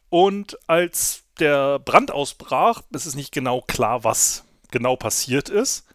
Und 0.09 0.59
als 0.67 1.23
der 1.39 1.79
Brand 1.79 2.11
ausbrach, 2.11 2.83
ist 2.91 3.07
es 3.07 3.15
nicht 3.15 3.31
genau 3.31 3.61
klar, 3.61 4.03
was 4.03 4.45
genau 4.75 4.97
passiert 4.97 5.47
ist, 5.47 5.85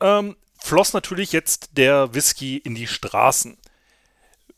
ähm, 0.00 0.36
floss 0.60 0.92
natürlich 0.92 1.32
jetzt 1.32 1.78
der 1.78 2.12
Whisky 2.12 2.58
in 2.58 2.74
die 2.74 2.86
Straßen. 2.86 3.56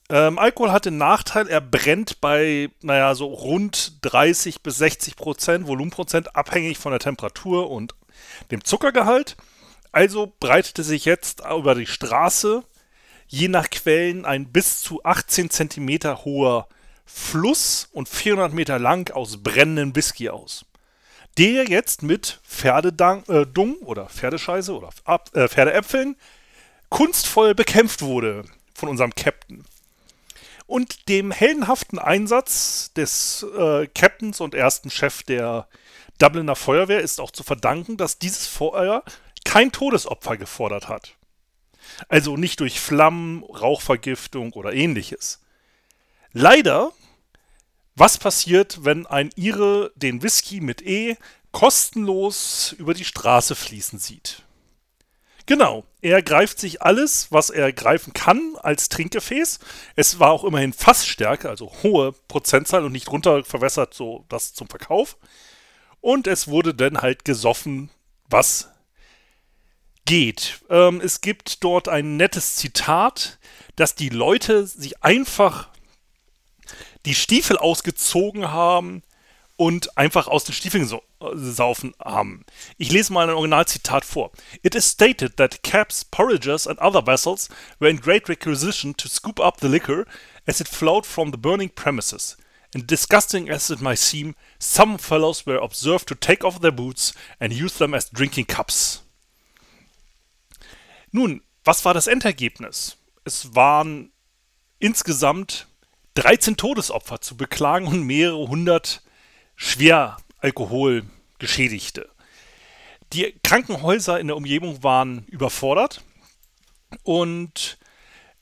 Ähm, 0.08 0.40
Alkohol 0.40 0.72
hat 0.72 0.86
den 0.86 0.98
Nachteil, 0.98 1.46
er 1.46 1.60
brennt 1.60 2.20
bei, 2.20 2.70
naja, 2.82 3.14
so 3.14 3.26
rund 3.26 4.04
30 4.04 4.62
bis 4.62 4.78
60 4.78 5.14
Prozent 5.14 5.68
Volumenprozent, 5.68 6.34
abhängig 6.34 6.78
von 6.78 6.90
der 6.90 6.98
Temperatur 6.98 7.70
und 7.70 7.94
dem 8.50 8.64
Zuckergehalt. 8.64 9.36
Also 9.92 10.32
breitete 10.40 10.82
sich 10.82 11.04
jetzt 11.04 11.42
über 11.42 11.76
die 11.76 11.86
Straße 11.86 12.64
je 13.28 13.46
nach 13.46 13.70
Quellen 13.70 14.24
ein 14.24 14.50
bis 14.50 14.80
zu 14.80 15.04
18 15.04 15.50
Zentimeter 15.50 16.24
hoher 16.24 16.68
Fluss 17.06 17.88
und 17.92 18.08
400 18.08 18.52
Meter 18.52 18.80
lang 18.80 19.12
aus 19.14 19.40
brennenden 19.40 19.94
Whisky 19.94 20.28
aus 20.30 20.64
der 21.38 21.68
jetzt 21.68 22.02
mit 22.02 22.40
Pferdedung 22.44 23.24
äh, 23.28 23.84
oder 23.84 24.06
Pferdescheiße 24.06 24.74
oder 24.74 24.90
Ab 25.04 25.30
äh, 25.34 25.48
Pferdeäpfeln 25.48 26.16
kunstvoll 26.88 27.54
bekämpft 27.54 28.02
wurde 28.02 28.44
von 28.74 28.88
unserem 28.88 29.14
Captain. 29.14 29.64
Und 30.66 31.08
dem 31.08 31.32
heldenhaften 31.32 31.98
Einsatz 31.98 32.92
des 32.94 33.44
äh, 33.56 33.86
Captains 33.88 34.40
und 34.40 34.54
ersten 34.54 34.90
Chef 34.90 35.22
der 35.22 35.66
Dubliner 36.18 36.54
Feuerwehr 36.54 37.00
ist 37.00 37.20
auch 37.20 37.30
zu 37.30 37.42
verdanken, 37.42 37.96
dass 37.96 38.18
dieses 38.18 38.46
Feuer 38.46 39.02
kein 39.44 39.72
Todesopfer 39.72 40.36
gefordert 40.36 40.88
hat. 40.88 41.16
Also 42.08 42.36
nicht 42.36 42.60
durch 42.60 42.78
Flammen, 42.78 43.42
Rauchvergiftung 43.42 44.52
oder 44.52 44.72
ähnliches. 44.72 45.40
Leider 46.32 46.92
was 47.94 48.18
passiert, 48.18 48.84
wenn 48.84 49.06
ein 49.06 49.30
Ire 49.36 49.92
den 49.96 50.22
Whisky 50.22 50.60
mit 50.60 50.82
E 50.82 51.16
kostenlos 51.52 52.74
über 52.78 52.94
die 52.94 53.04
Straße 53.04 53.54
fließen 53.54 53.98
sieht? 53.98 54.42
Genau, 55.46 55.84
er 56.00 56.22
greift 56.22 56.60
sich 56.60 56.80
alles, 56.80 57.32
was 57.32 57.50
er 57.50 57.72
greifen 57.72 58.12
kann, 58.12 58.54
als 58.62 58.88
Trinkgefäß. 58.88 59.58
Es 59.96 60.20
war 60.20 60.30
auch 60.30 60.44
immerhin 60.44 60.72
Fassstärke, 60.72 61.48
also 61.48 61.72
hohe 61.82 62.12
Prozentzahl 62.28 62.84
und 62.84 62.92
nicht 62.92 63.10
runter 63.10 63.42
verwässert, 63.42 63.92
so 63.92 64.24
das 64.28 64.54
zum 64.54 64.68
Verkauf. 64.68 65.16
Und 66.00 66.26
es 66.28 66.46
wurde 66.46 66.72
dann 66.72 66.98
halt 66.98 67.24
gesoffen, 67.24 67.90
was 68.28 68.68
geht. 70.04 70.60
Ähm, 70.70 71.00
es 71.02 71.20
gibt 71.20 71.64
dort 71.64 71.88
ein 71.88 72.16
nettes 72.16 72.56
Zitat, 72.56 73.38
dass 73.76 73.94
die 73.94 74.08
Leute 74.08 74.66
sich 74.66 75.02
einfach 75.02 75.69
die 77.06 77.14
Stiefel 77.14 77.56
ausgezogen 77.56 78.50
haben 78.50 79.02
und 79.56 79.96
einfach 79.98 80.26
aus 80.26 80.44
den 80.44 80.54
Stiefeln 80.54 80.86
so, 80.86 81.02
äh, 81.20 81.36
saufen 81.36 81.94
haben. 82.02 82.44
Ich 82.78 82.90
lese 82.90 83.12
mal 83.12 83.28
ein 83.28 83.34
Originalzitat 83.34 84.06
vor. 84.06 84.30
It 84.62 84.74
is 84.74 84.88
stated 84.90 85.36
that 85.36 85.62
cabs, 85.62 86.02
porringers 86.02 86.66
and 86.66 86.80
other 86.80 87.04
vessels 87.04 87.50
were 87.78 87.90
in 87.90 88.00
great 88.00 88.28
requisition 88.28 88.96
to 88.96 89.06
scoop 89.06 89.38
up 89.38 89.60
the 89.60 89.68
liquor 89.68 90.06
as 90.46 90.62
it 90.62 90.68
flowed 90.68 91.04
from 91.04 91.30
the 91.30 91.36
burning 91.36 91.68
premises. 91.68 92.38
And 92.74 92.86
disgusting 92.86 93.50
as 93.50 93.68
it 93.68 93.82
might 93.82 93.98
seem, 93.98 94.34
some 94.58 94.96
fellows 94.96 95.44
were 95.44 95.58
observed 95.58 96.08
to 96.08 96.14
take 96.14 96.42
off 96.42 96.60
their 96.60 96.72
boots 96.72 97.12
and 97.38 97.52
use 97.52 97.76
them 97.76 97.92
as 97.92 98.08
drinking 98.08 98.46
cups. 98.46 99.02
Nun, 101.12 101.42
was 101.64 101.84
war 101.84 101.92
das 101.92 102.06
Endergebnis? 102.06 102.96
Es 103.24 103.54
waren 103.54 104.10
insgesamt 104.78 105.66
13 106.14 106.56
Todesopfer 106.56 107.20
zu 107.20 107.36
beklagen 107.36 107.86
und 107.86 108.02
mehrere 108.02 108.48
hundert 108.48 109.02
schwer 109.56 110.16
Alkoholgeschädigte. 110.38 112.08
Die 113.12 113.34
Krankenhäuser 113.42 114.20
in 114.20 114.28
der 114.28 114.36
Umgebung 114.36 114.82
waren 114.82 115.24
überfordert 115.26 116.02
und 117.02 117.78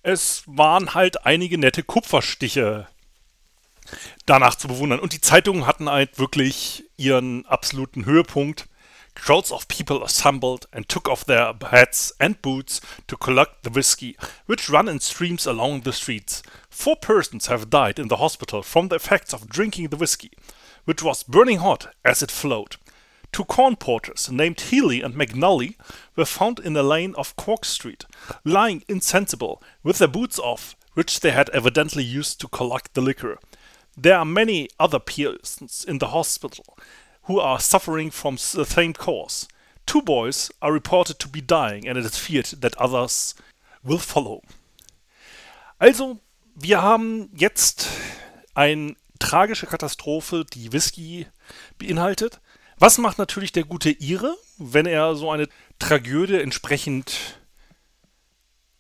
es 0.02 0.42
waren 0.46 0.94
halt 0.94 1.26
einige 1.26 1.58
nette 1.58 1.82
Kupferstiche 1.82 2.87
danach 4.26 4.54
zu 4.54 4.68
bewundern. 4.68 5.00
Und 5.00 5.12
die 5.12 5.20
Zeitungen 5.20 5.66
hatten 5.66 5.88
halt 5.88 6.18
wirklich 6.18 6.84
ihren 6.96 7.46
absoluten 7.46 8.04
Höhepunkt. 8.04 8.68
Crowds 9.20 9.52
of 9.52 9.68
people 9.68 10.02
assembled 10.02 10.66
and 10.72 10.88
took 10.88 11.06
off 11.06 11.25
their 11.25 11.52
hats 11.70 12.12
and 12.18 12.40
boots 12.40 12.80
to 13.08 13.16
collect 13.16 13.62
the 13.62 13.70
whiskey, 13.70 14.16
which 14.46 14.70
ran 14.70 14.88
in 14.88 15.00
streams 15.00 15.44
along 15.44 15.82
the 15.82 15.92
streets. 15.92 16.42
Four 16.70 16.96
persons 16.96 17.48
have 17.48 17.68
died 17.68 17.98
in 17.98 18.08
the 18.08 18.16
hospital 18.16 18.62
from 18.62 18.88
the 18.88 18.96
effects 18.96 19.34
of 19.34 19.48
drinking 19.48 19.88
the 19.88 19.98
whiskey, 19.98 20.30
which 20.87 21.02
was 21.02 21.25
burning 21.25 21.58
hot 21.58 21.94
as 22.06 22.22
it 22.22 22.30
flowed. 22.30 22.76
Two 23.30 23.44
corn 23.44 23.76
porters 23.76 24.30
named 24.30 24.60
Healy 24.60 25.02
and 25.02 25.14
McNully 25.14 25.75
were 26.16 26.25
found 26.25 26.58
in 26.60 26.75
a 26.75 26.82
lane 26.82 27.14
of 27.18 27.37
Cork 27.37 27.66
Street, 27.66 28.06
lying 28.44 28.82
insensible, 28.88 29.62
with 29.82 29.98
their 29.98 30.08
boots 30.08 30.38
off, 30.38 30.75
which 30.94 31.20
they 31.20 31.32
had 31.32 31.50
evidently 31.50 32.02
used 32.02 32.40
to 32.40 32.48
collect 32.48 32.94
the 32.94 33.02
liquor. 33.02 33.38
There 33.94 34.16
are 34.16 34.25
many 34.25 34.70
other 34.80 35.00
persons 35.00 35.84
in 35.87 35.98
the 35.98 36.08
hospital 36.08 36.78
who 37.28 37.40
are 37.40 37.61
suffering 37.61 38.11
from 38.11 38.37
the 38.37 38.64
same 38.64 38.92
cause. 38.92 39.47
Two 39.87 40.02
boys 40.02 40.50
are 40.61 40.73
reported 40.73 41.18
to 41.18 41.28
be 41.28 41.40
dying, 41.40 41.87
and 41.87 41.97
it 41.99 42.04
is 42.04 42.18
feared 42.18 42.47
that 42.61 42.76
others 42.78 43.35
will 43.82 43.99
follow. 43.99 44.42
Also, 45.78 46.18
wir 46.54 46.82
haben 46.82 47.30
jetzt 47.35 47.87
eine 48.54 48.97
tragische 49.18 49.66
Katastrophe, 49.66 50.44
die 50.44 50.73
Whisky 50.73 51.26
beinhaltet. 51.78 52.40
Was 52.78 52.99
macht 52.99 53.18
natürlich 53.18 53.52
der 53.52 53.64
gute 53.64 53.90
Ire, 53.90 54.37
wenn 54.58 54.87
er 54.87 55.14
so 55.14 55.30
eine 55.30 55.49
Tragödie 55.78 56.40
entsprechend 56.40 57.38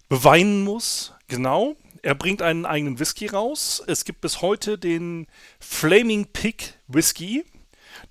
beweinen 0.08 0.64
muss? 0.64 1.12
Genau, 1.28 1.76
Er 2.02 2.14
bringt 2.14 2.42
einen 2.42 2.64
eigenen 2.64 2.98
Whisky 2.98 3.26
raus. 3.26 3.82
Es 3.86 4.04
gibt 4.04 4.20
bis 4.20 4.40
heute 4.40 4.78
den 4.78 5.26
Flaming 5.58 6.26
Pig 6.26 6.74
Whisky, 6.86 7.44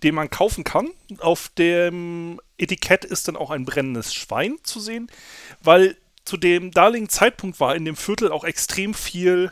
den 0.03 0.15
man 0.15 0.29
kaufen 0.29 0.63
kann. 0.63 0.89
Auf 1.19 1.49
dem 1.57 2.39
Etikett 2.57 3.05
ist 3.05 3.27
dann 3.27 3.35
auch 3.35 3.51
ein 3.51 3.65
brennendes 3.65 4.13
Schwein 4.13 4.57
zu 4.63 4.79
sehen, 4.79 5.09
weil 5.61 5.97
zu 6.25 6.37
dem 6.37 6.71
damaligen 6.71 7.09
Zeitpunkt 7.09 7.59
war 7.59 7.75
in 7.75 7.85
dem 7.85 7.95
Viertel 7.95 8.31
auch 8.31 8.43
extrem 8.43 8.93
viel 8.93 9.51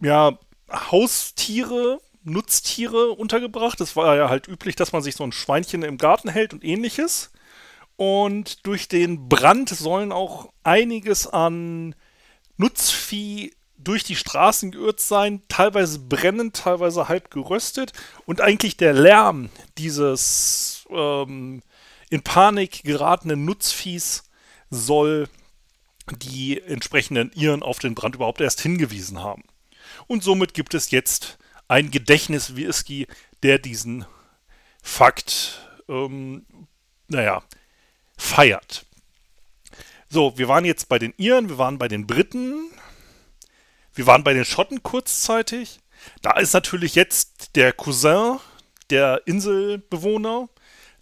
ja, 0.00 0.38
Haustiere, 0.70 2.00
Nutztiere 2.24 3.10
untergebracht. 3.10 3.80
Es 3.80 3.94
war 3.94 4.16
ja 4.16 4.28
halt 4.28 4.48
üblich, 4.48 4.74
dass 4.74 4.92
man 4.92 5.02
sich 5.02 5.14
so 5.14 5.24
ein 5.24 5.32
Schweinchen 5.32 5.82
im 5.82 5.98
Garten 5.98 6.28
hält 6.28 6.52
und 6.52 6.64
ähnliches. 6.64 7.30
Und 7.96 8.66
durch 8.66 8.88
den 8.88 9.28
Brand 9.28 9.68
sollen 9.70 10.12
auch 10.12 10.52
einiges 10.64 11.26
an 11.26 11.94
Nutzvieh 12.56 13.55
durch 13.86 14.02
die 14.02 14.16
Straßen 14.16 14.72
geirrt 14.72 14.98
sein, 14.98 15.42
teilweise 15.48 16.00
brennend, 16.00 16.56
teilweise 16.56 17.08
halb 17.08 17.30
geröstet. 17.30 17.92
Und 18.24 18.40
eigentlich 18.40 18.76
der 18.76 18.92
Lärm 18.92 19.48
dieses 19.78 20.86
ähm, 20.90 21.62
in 22.10 22.22
Panik 22.22 22.82
geratenen 22.82 23.44
Nutzviehs 23.44 24.24
soll 24.70 25.28
die 26.10 26.60
entsprechenden 26.60 27.30
Iren 27.32 27.62
auf 27.62 27.78
den 27.78 27.94
Brand 27.94 28.16
überhaupt 28.16 28.40
erst 28.40 28.60
hingewiesen 28.60 29.22
haben. 29.22 29.44
Und 30.08 30.24
somit 30.24 30.52
gibt 30.52 30.74
es 30.74 30.90
jetzt 30.90 31.38
ein 31.68 31.92
Gedächtnis-Whisky, 31.92 33.06
der 33.44 33.58
diesen 33.60 34.04
Fakt, 34.82 35.60
ähm, 35.88 36.44
naja, 37.06 37.42
feiert. 38.16 38.84
So, 40.08 40.36
wir 40.38 40.48
waren 40.48 40.64
jetzt 40.64 40.88
bei 40.88 40.98
den 40.98 41.14
Iren, 41.18 41.48
wir 41.48 41.58
waren 41.58 41.78
bei 41.78 41.88
den 41.88 42.06
Briten, 42.06 42.70
wir 43.96 44.06
waren 44.06 44.22
bei 44.22 44.34
den 44.34 44.44
Schotten 44.44 44.82
kurzzeitig. 44.82 45.80
Da 46.22 46.38
ist 46.38 46.52
natürlich 46.52 46.94
jetzt 46.94 47.56
der 47.56 47.72
Cousin 47.72 48.38
der 48.90 49.22
Inselbewohner, 49.26 50.48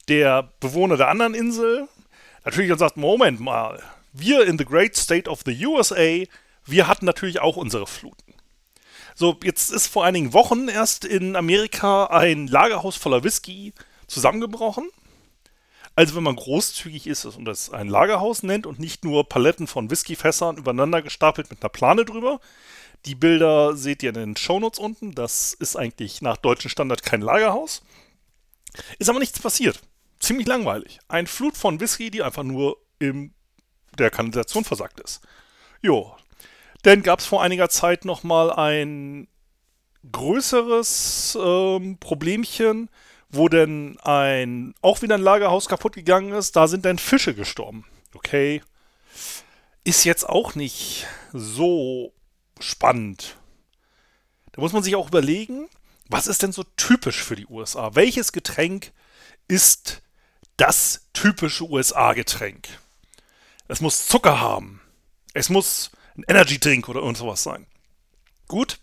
der 0.09 0.51
Bewohner 0.61 0.97
der 0.97 1.09
anderen 1.09 1.35
Insel, 1.35 1.89
natürlich 2.45 2.73
und 2.73 2.79
sagt, 2.79 2.97
Moment 2.97 3.41
mal, 3.41 3.83
wir 4.13 4.47
in 4.47 4.57
the 4.57 4.65
great 4.65 4.97
state 4.97 5.29
of 5.29 5.43
the 5.45 5.67
USA, 5.67 6.25
wir 6.65 6.87
hatten 6.87 7.05
natürlich 7.05 7.41
auch 7.41 7.57
unsere 7.57 7.87
Fluten. 7.87 8.35
So, 9.15 9.37
jetzt 9.43 9.71
ist 9.71 9.89
vor 9.89 10.05
einigen 10.05 10.33
Wochen 10.33 10.69
erst 10.69 11.05
in 11.05 11.37
Amerika 11.37 12.07
ein 12.07 12.47
Lagerhaus 12.47 12.97
voller 12.97 13.23
Whisky 13.23 13.73
zusammengebrochen. 14.07 14.89
Also 15.97 16.17
wenn 16.17 16.25
man 16.25 16.35
großzügig 16.35 17.07
ist 17.07 17.25
und 17.25 17.45
das 17.45 17.71
ein 17.71 17.89
Lagerhaus 17.89 18.43
nennt 18.43 18.67
und 18.67 18.81
nicht 18.81 19.05
nur 19.05 19.29
Paletten 19.29 19.69
von 19.69 19.91
Whiskyfässern 19.91 20.57
übereinander 20.57 21.03
gestapelt 21.03 21.51
mit 21.51 21.63
einer 21.63 21.69
Plane 21.69 22.05
drüber. 22.05 22.41
Die 23.07 23.15
Bilder 23.15 23.77
seht 23.77 24.03
ihr 24.03 24.11
in 24.11 24.15
den 24.15 24.37
Shownotes 24.37 24.79
unten. 24.79 25.15
Das 25.15 25.53
ist 25.53 25.77
eigentlich 25.77 26.23
nach 26.23 26.37
deutschem 26.37 26.71
Standard 26.71 27.03
kein 27.03 27.21
Lagerhaus. 27.21 27.83
Ist 28.99 29.11
aber 29.11 29.19
nichts 29.19 29.41
passiert. 29.41 29.81
Ziemlich 30.21 30.47
langweilig. 30.47 30.99
Ein 31.09 31.27
Flut 31.27 31.57
von 31.57 31.81
Whisky, 31.81 32.11
die 32.11 32.23
einfach 32.23 32.43
nur 32.43 32.79
in 32.99 33.35
der 33.99 34.11
Kanalisation 34.11 34.65
versagt 34.65 35.01
ist. 35.01 35.21
Jo, 35.83 36.17
dann 36.83 37.03
gab 37.03 37.21
es 37.21 37.27
vor 37.27 37.43
einiger 37.43 37.69
Zeit 37.69 38.05
nochmal 38.05 38.51
ein 38.51 39.29
größeres 40.11 41.37
ähm, 41.41 41.99
Problemchen, 41.99 42.91
wo 43.31 43.49
denn 43.49 43.99
ein, 44.03 44.75
auch 44.81 45.03
wieder 45.03 45.17
ein 45.17 45.23
Lagerhaus 45.23 45.69
kaputt 45.69 45.95
gegangen 45.95 46.33
ist. 46.33 46.57
Da 46.57 46.69
sind 46.69 46.85
dann 46.85 46.99
Fische 46.99 47.35
gestorben. 47.35 47.85
Okay. 48.15 48.63
Ist 49.83 50.05
jetzt 50.05 50.29
auch 50.29 50.55
nicht 50.55 51.07
so 51.33 52.13
spannend. 52.61 53.37
Da 54.53 54.61
muss 54.61 54.73
man 54.73 54.83
sich 54.83 54.95
auch 54.97 55.09
überlegen, 55.09 55.69
was 56.09 56.27
ist 56.27 56.43
denn 56.43 56.53
so 56.53 56.65
typisch 56.77 57.23
für 57.23 57.37
die 57.37 57.47
USA? 57.47 57.95
Welches 57.95 58.33
Getränk 58.33 58.93
ist 59.49 60.03
das 60.57 61.09
typische 61.13 61.65
USA-Getränk? 61.65 62.69
Es 63.69 63.81
muss 63.81 64.07
Zucker 64.07 64.41
haben. 64.41 64.81
Es 65.33 65.49
muss 65.49 65.91
ein 66.17 66.25
Energy 66.29 66.61
Drink 66.61 66.89
oder 66.89 67.01
irgend 67.01 67.17
sowas 67.17 67.43
sein. 67.43 67.67
Gut, 68.47 68.79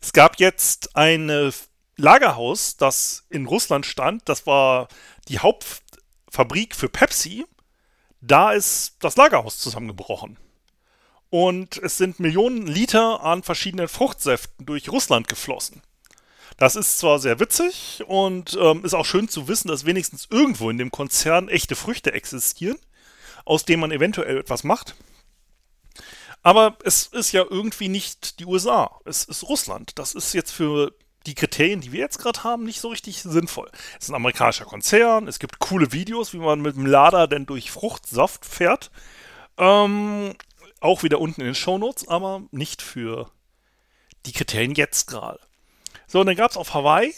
es 0.00 0.12
gab 0.12 0.38
jetzt 0.38 0.94
ein 0.94 1.52
Lagerhaus, 1.96 2.76
das 2.76 3.24
in 3.30 3.46
Russland 3.46 3.86
stand. 3.86 4.28
Das 4.28 4.46
war 4.46 4.88
die 5.28 5.38
Hauptfabrik 5.38 6.76
für 6.76 6.88
Pepsi. 6.88 7.46
Da 8.20 8.52
ist 8.52 8.96
das 9.00 9.16
Lagerhaus 9.16 9.58
zusammengebrochen. 9.58 10.38
Und 11.38 11.76
es 11.82 11.98
sind 11.98 12.18
Millionen 12.18 12.66
Liter 12.66 13.22
an 13.22 13.42
verschiedenen 13.42 13.88
Fruchtsäften 13.88 14.64
durch 14.64 14.88
Russland 14.88 15.28
geflossen. 15.28 15.82
Das 16.56 16.76
ist 16.76 16.96
zwar 16.96 17.18
sehr 17.18 17.38
witzig 17.38 18.02
und 18.06 18.56
ähm, 18.58 18.82
ist 18.86 18.94
auch 18.94 19.04
schön 19.04 19.28
zu 19.28 19.46
wissen, 19.46 19.68
dass 19.68 19.84
wenigstens 19.84 20.28
irgendwo 20.30 20.70
in 20.70 20.78
dem 20.78 20.90
Konzern 20.90 21.50
echte 21.50 21.76
Früchte 21.76 22.14
existieren, 22.14 22.78
aus 23.44 23.66
denen 23.66 23.82
man 23.82 23.92
eventuell 23.92 24.38
etwas 24.38 24.64
macht. 24.64 24.94
Aber 26.42 26.78
es 26.84 27.04
ist 27.04 27.32
ja 27.32 27.44
irgendwie 27.50 27.88
nicht 27.88 28.40
die 28.40 28.46
USA. 28.46 28.98
Es 29.04 29.24
ist 29.24 29.42
Russland. 29.42 29.98
Das 29.98 30.14
ist 30.14 30.32
jetzt 30.32 30.52
für 30.52 30.94
die 31.26 31.34
Kriterien, 31.34 31.82
die 31.82 31.92
wir 31.92 32.00
jetzt 32.00 32.18
gerade 32.18 32.44
haben, 32.44 32.64
nicht 32.64 32.80
so 32.80 32.88
richtig 32.88 33.20
sinnvoll. 33.20 33.70
Es 33.98 34.06
ist 34.06 34.08
ein 34.08 34.14
amerikanischer 34.14 34.64
Konzern. 34.64 35.28
Es 35.28 35.38
gibt 35.38 35.58
coole 35.58 35.92
Videos, 35.92 36.32
wie 36.32 36.38
man 36.38 36.62
mit 36.62 36.76
dem 36.76 36.86
Lader 36.86 37.26
denn 37.26 37.44
durch 37.44 37.70
Fruchtsaft 37.70 38.46
fährt. 38.46 38.90
Ähm, 39.58 40.34
auch 40.80 41.02
wieder 41.02 41.20
unten 41.20 41.40
in 41.40 41.46
den 41.46 41.54
Shownotes, 41.54 42.08
aber 42.08 42.42
nicht 42.50 42.82
für 42.82 43.30
die 44.26 44.32
Kriterien 44.32 44.74
jetzt 44.74 45.06
gerade. 45.06 45.40
So, 46.06 46.20
und 46.20 46.26
dann 46.26 46.36
gab 46.36 46.50
es 46.50 46.56
auf 46.56 46.74
Hawaii 46.74 47.14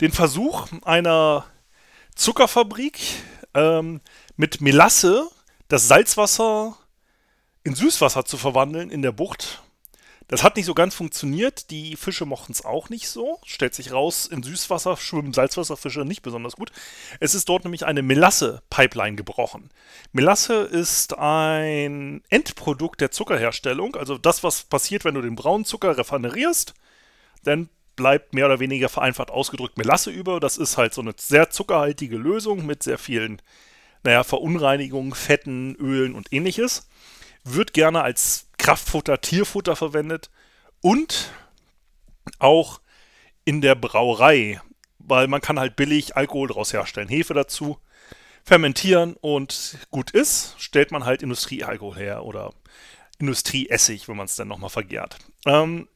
den 0.00 0.12
Versuch 0.12 0.68
einer 0.82 1.46
Zuckerfabrik 2.14 2.98
ähm, 3.54 4.00
mit 4.36 4.60
Melasse 4.60 5.28
das 5.68 5.88
Salzwasser 5.88 6.76
in 7.64 7.74
Süßwasser 7.74 8.24
zu 8.24 8.36
verwandeln 8.36 8.90
in 8.90 9.02
der 9.02 9.12
Bucht. 9.12 9.62
Das 10.28 10.42
hat 10.42 10.56
nicht 10.56 10.66
so 10.66 10.74
ganz 10.74 10.94
funktioniert. 10.94 11.70
Die 11.70 11.96
Fische 11.96 12.26
mochten 12.26 12.52
es 12.52 12.64
auch 12.64 12.90
nicht 12.90 13.08
so. 13.08 13.40
Stellt 13.46 13.74
sich 13.74 13.92
raus, 13.92 14.26
in 14.26 14.42
Süßwasser 14.42 14.98
schwimmen 14.98 15.32
Salzwasserfische 15.32 16.04
nicht 16.04 16.20
besonders 16.20 16.54
gut. 16.56 16.70
Es 17.18 17.34
ist 17.34 17.48
dort 17.48 17.64
nämlich 17.64 17.86
eine 17.86 18.02
Melasse-Pipeline 18.02 19.16
gebrochen. 19.16 19.70
Melasse 20.12 20.54
ist 20.64 21.18
ein 21.18 22.22
Endprodukt 22.28 23.00
der 23.00 23.10
Zuckerherstellung. 23.10 23.96
Also 23.96 24.18
das, 24.18 24.44
was 24.44 24.64
passiert, 24.64 25.06
wenn 25.06 25.14
du 25.14 25.22
den 25.22 25.34
braunen 25.34 25.64
Zucker 25.64 25.96
refinerierst, 25.96 26.74
dann 27.44 27.70
bleibt 27.96 28.34
mehr 28.34 28.46
oder 28.46 28.60
weniger 28.60 28.90
vereinfacht 28.90 29.30
ausgedrückt 29.30 29.78
Melasse 29.78 30.10
über. 30.10 30.40
Das 30.40 30.58
ist 30.58 30.76
halt 30.76 30.92
so 30.92 31.00
eine 31.00 31.14
sehr 31.16 31.48
zuckerhaltige 31.48 32.18
Lösung 32.18 32.66
mit 32.66 32.82
sehr 32.82 32.98
vielen, 32.98 33.40
naja, 34.04 34.24
Verunreinigungen, 34.24 35.14
Fetten, 35.14 35.74
Ölen 35.76 36.14
und 36.14 36.32
ähnliches 36.34 36.86
wird 37.44 37.72
gerne 37.72 38.02
als 38.02 38.47
Kraftfutter, 38.58 39.20
Tierfutter 39.20 39.76
verwendet 39.76 40.30
und 40.80 41.30
auch 42.38 42.80
in 43.44 43.60
der 43.60 43.74
Brauerei, 43.74 44.60
weil 44.98 45.26
man 45.26 45.40
kann 45.40 45.58
halt 45.58 45.76
billig 45.76 46.16
Alkohol 46.16 46.48
daraus 46.48 46.72
herstellen. 46.72 47.08
Hefe 47.08 47.34
dazu, 47.34 47.78
fermentieren 48.44 49.16
und 49.20 49.78
gut 49.90 50.10
ist, 50.10 50.54
stellt 50.58 50.90
man 50.90 51.04
halt 51.04 51.22
Industriealkohol 51.22 51.96
her 51.96 52.24
oder 52.24 52.52
Industrieessig, 53.18 54.08
wenn 54.08 54.16
man 54.16 54.26
es 54.26 54.36
dann 54.36 54.48
nochmal 54.48 54.70
vergärt. 54.70 55.18
Ähm, 55.46 55.88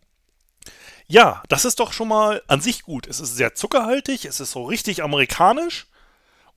ja, 1.06 1.42
das 1.48 1.64
ist 1.64 1.78
doch 1.78 1.92
schon 1.92 2.08
mal 2.08 2.42
an 2.46 2.60
sich 2.60 2.82
gut. 2.82 3.06
Es 3.06 3.20
ist 3.20 3.36
sehr 3.36 3.54
zuckerhaltig, 3.54 4.24
es 4.24 4.40
ist 4.40 4.52
so 4.52 4.64
richtig 4.64 5.02
amerikanisch 5.02 5.86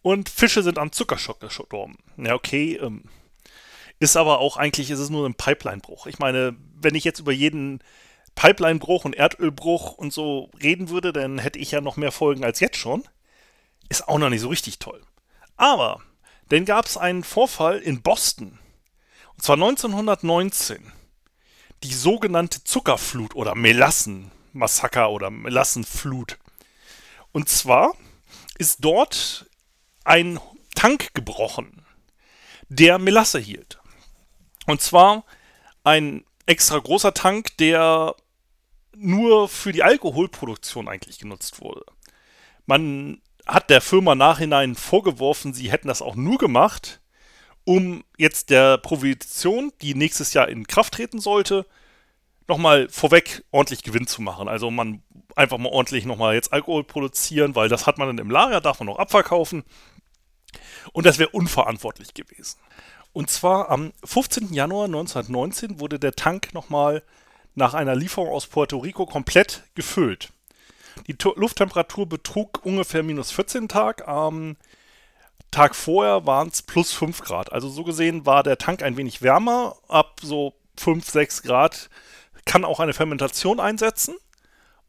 und 0.01 0.29
Fische 0.29 0.63
sind 0.63 0.77
am 0.77 0.91
Zuckerschock 0.91 1.39
gestorben. 1.39 1.97
Ja, 2.17 2.35
okay, 2.35 2.75
ähm, 2.75 3.03
ist 3.99 4.17
aber 4.17 4.39
auch 4.39 4.57
eigentlich, 4.57 4.91
ist 4.91 4.99
es 4.99 5.09
nur 5.09 5.27
ein 5.27 5.35
Pipelinebruch. 5.35 6.07
Ich 6.07 6.19
meine, 6.19 6.55
wenn 6.75 6.95
ich 6.95 7.03
jetzt 7.03 7.19
über 7.19 7.31
jeden 7.31 7.81
Pipelinebruch 8.35 9.05
und 9.05 9.15
Erdölbruch 9.15 9.93
und 9.93 10.11
so 10.11 10.51
reden 10.61 10.89
würde, 10.89 11.13
dann 11.13 11.39
hätte 11.39 11.59
ich 11.59 11.71
ja 11.71 11.81
noch 11.81 11.97
mehr 11.97 12.11
Folgen 12.11 12.43
als 12.43 12.59
jetzt 12.59 12.77
schon. 12.77 13.03
Ist 13.87 14.07
auch 14.07 14.17
noch 14.17 14.29
nicht 14.29 14.41
so 14.41 14.49
richtig 14.49 14.79
toll. 14.79 15.01
Aber 15.55 16.01
dann 16.49 16.65
gab 16.65 16.85
es 16.85 16.97
einen 16.97 17.23
Vorfall 17.23 17.79
in 17.79 18.01
Boston. 18.01 18.59
Und 19.33 19.43
zwar 19.43 19.55
1919. 19.55 20.91
Die 21.83 21.93
sogenannte 21.93 22.63
Zuckerflut 22.63 23.35
oder 23.35 23.55
Melassenmassaker 23.55 25.11
oder 25.11 25.29
Melassenflut. 25.29 26.37
Und 27.31 27.49
zwar 27.49 27.95
ist 28.57 28.77
dort 28.83 29.45
ein 30.03 30.39
Tank 30.73 31.13
gebrochen, 31.13 31.85
der 32.69 32.97
Melasse 32.97 33.39
hielt. 33.39 33.79
Und 34.65 34.81
zwar 34.81 35.23
ein 35.83 36.23
extra 36.45 36.77
großer 36.77 37.13
Tank, 37.13 37.57
der 37.57 38.15
nur 38.95 39.49
für 39.49 39.71
die 39.71 39.83
Alkoholproduktion 39.83 40.87
eigentlich 40.87 41.19
genutzt 41.19 41.61
wurde. 41.61 41.83
Man 42.65 43.21
hat 43.45 43.69
der 43.69 43.81
Firma 43.81 44.15
nachhinein 44.15 44.75
vorgeworfen, 44.75 45.53
sie 45.53 45.71
hätten 45.71 45.87
das 45.87 46.01
auch 46.01 46.15
nur 46.15 46.37
gemacht, 46.37 47.01
um 47.63 48.03
jetzt 48.17 48.49
der 48.49 48.77
Provision, 48.77 49.71
die 49.81 49.95
nächstes 49.95 50.33
Jahr 50.33 50.47
in 50.47 50.67
Kraft 50.67 50.95
treten 50.95 51.19
sollte, 51.19 51.65
nochmal 52.47 52.87
vorweg 52.89 53.43
ordentlich 53.51 53.83
Gewinn 53.83 54.07
zu 54.07 54.21
machen. 54.21 54.47
Also 54.47 54.71
man 54.71 55.03
einfach 55.35 55.57
mal 55.57 55.69
ordentlich 55.69 56.05
nochmal 56.05 56.35
jetzt 56.35 56.53
Alkohol 56.53 56.83
produzieren, 56.83 57.55
weil 57.55 57.69
das 57.69 57.87
hat 57.87 57.97
man 57.97 58.07
dann 58.07 58.17
im 58.19 58.31
Lager, 58.31 58.61
darf 58.61 58.79
man 58.79 58.87
noch 58.87 58.99
abverkaufen. 58.99 59.63
Und 60.93 61.05
das 61.05 61.19
wäre 61.19 61.29
unverantwortlich 61.29 62.13
gewesen. 62.13 62.57
Und 63.15 63.29
zwar 63.29 63.69
am 63.69 63.93
15. 64.03 64.53
Januar 64.53 64.87
1919 64.87 65.79
wurde 65.79 65.99
der 65.99 66.17
Tank 66.17 66.53
nochmal 66.53 67.01
nach 67.53 67.73
einer 67.73 67.95
Lieferung 67.95 68.27
aus 68.27 68.45
Puerto 68.45 68.77
Rico 68.77 69.05
komplett 69.05 69.63
gefüllt. 69.73 70.33
Die 71.07 71.15
Lufttemperatur 71.35 72.09
betrug 72.09 72.65
ungefähr 72.65 73.03
minus 73.03 73.31
14 73.31 73.69
Tag. 73.69 74.05
Am 74.05 74.57
Tag 75.49 75.77
vorher 75.77 76.25
waren 76.25 76.49
es 76.49 76.61
plus 76.61 76.91
5 76.91 77.21
Grad. 77.21 77.53
Also 77.53 77.69
so 77.69 77.85
gesehen 77.85 78.25
war 78.25 78.43
der 78.43 78.57
Tank 78.57 78.83
ein 78.83 78.97
wenig 78.97 79.21
wärmer. 79.21 79.77
Ab 79.87 80.19
so 80.21 80.51
5, 80.75 81.09
6 81.09 81.43
Grad 81.43 81.89
kann 82.43 82.65
auch 82.65 82.81
eine 82.81 82.93
Fermentation 82.93 83.61
einsetzen. 83.61 84.15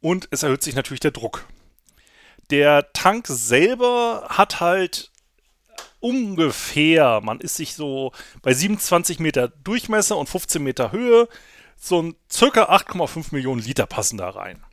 Und 0.00 0.26
es 0.32 0.42
erhöht 0.42 0.64
sich 0.64 0.74
natürlich 0.74 0.98
der 0.98 1.12
Druck. 1.12 1.46
Der 2.50 2.92
Tank 2.92 3.28
selber 3.28 4.26
hat 4.30 4.58
halt 4.58 5.12
ungefähr, 6.06 7.20
man 7.20 7.40
ist 7.40 7.56
sich 7.56 7.74
so 7.74 8.12
bei 8.42 8.54
27 8.54 9.18
Meter 9.18 9.48
Durchmesser 9.48 10.16
und 10.16 10.28
15 10.28 10.62
Meter 10.62 10.92
Höhe, 10.92 11.28
so 11.76 12.00
ein 12.00 12.14
circa 12.30 12.64
8,5 12.64 13.26
Millionen 13.32 13.60
Liter 13.60 13.86
passen 13.86 14.16
da 14.16 14.30
rein. 14.30 14.64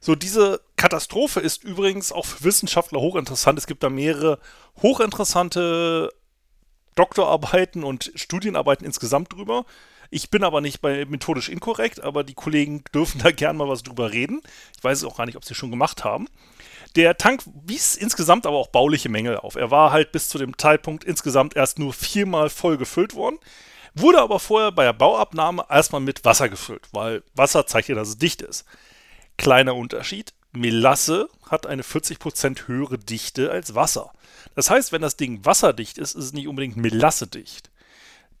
So, 0.00 0.14
diese 0.14 0.60
Katastrophe 0.76 1.40
ist 1.40 1.64
übrigens 1.64 2.12
auch 2.12 2.24
für 2.24 2.44
Wissenschaftler 2.44 3.00
hochinteressant. 3.00 3.58
Es 3.58 3.66
gibt 3.66 3.82
da 3.82 3.90
mehrere 3.90 4.38
hochinteressante 4.80 6.10
Doktorarbeiten 6.94 7.82
und 7.82 8.12
Studienarbeiten 8.14 8.86
insgesamt 8.86 9.32
drüber. 9.32 9.64
Ich 10.10 10.30
bin 10.30 10.44
aber 10.44 10.60
nicht 10.60 10.80
bei 10.80 11.04
methodisch 11.04 11.48
inkorrekt, 11.48 12.00
aber 12.00 12.22
die 12.22 12.34
Kollegen 12.34 12.84
dürfen 12.94 13.20
da 13.20 13.30
gern 13.32 13.56
mal 13.56 13.68
was 13.68 13.82
drüber 13.82 14.12
reden. 14.12 14.40
Ich 14.76 14.84
weiß 14.84 15.04
auch 15.04 15.16
gar 15.16 15.26
nicht, 15.26 15.36
ob 15.36 15.44
sie 15.44 15.54
schon 15.54 15.70
gemacht 15.70 16.04
haben. 16.04 16.28
Der 16.96 17.16
Tank 17.16 17.42
wies 17.64 17.96
insgesamt 17.96 18.46
aber 18.46 18.56
auch 18.56 18.68
bauliche 18.68 19.08
Mängel 19.08 19.36
auf. 19.36 19.56
Er 19.56 19.70
war 19.70 19.92
halt 19.92 20.12
bis 20.12 20.28
zu 20.28 20.38
dem 20.38 20.56
Zeitpunkt 20.56 21.04
insgesamt 21.04 21.56
erst 21.56 21.78
nur 21.78 21.92
viermal 21.92 22.50
voll 22.50 22.76
gefüllt 22.76 23.14
worden, 23.14 23.38
wurde 23.94 24.20
aber 24.20 24.40
vorher 24.40 24.72
bei 24.72 24.84
der 24.84 24.92
Bauabnahme 24.92 25.64
erstmal 25.68 26.00
mit 26.00 26.24
Wasser 26.24 26.48
gefüllt, 26.48 26.88
weil 26.92 27.22
Wasser 27.34 27.66
zeigt 27.66 27.88
ja, 27.88 27.94
dass 27.94 28.08
es 28.08 28.18
dicht 28.18 28.42
ist. 28.42 28.64
Kleiner 29.36 29.74
Unterschied. 29.74 30.32
Melasse 30.52 31.28
hat 31.48 31.66
eine 31.66 31.82
40% 31.82 32.66
höhere 32.66 32.98
Dichte 32.98 33.50
als 33.50 33.74
Wasser. 33.74 34.12
Das 34.54 34.70
heißt, 34.70 34.92
wenn 34.92 35.02
das 35.02 35.16
Ding 35.16 35.44
wasserdicht 35.44 35.98
ist, 35.98 36.14
ist 36.14 36.24
es 36.24 36.32
nicht 36.32 36.48
unbedingt 36.48 36.76
melassedicht. 36.76 37.70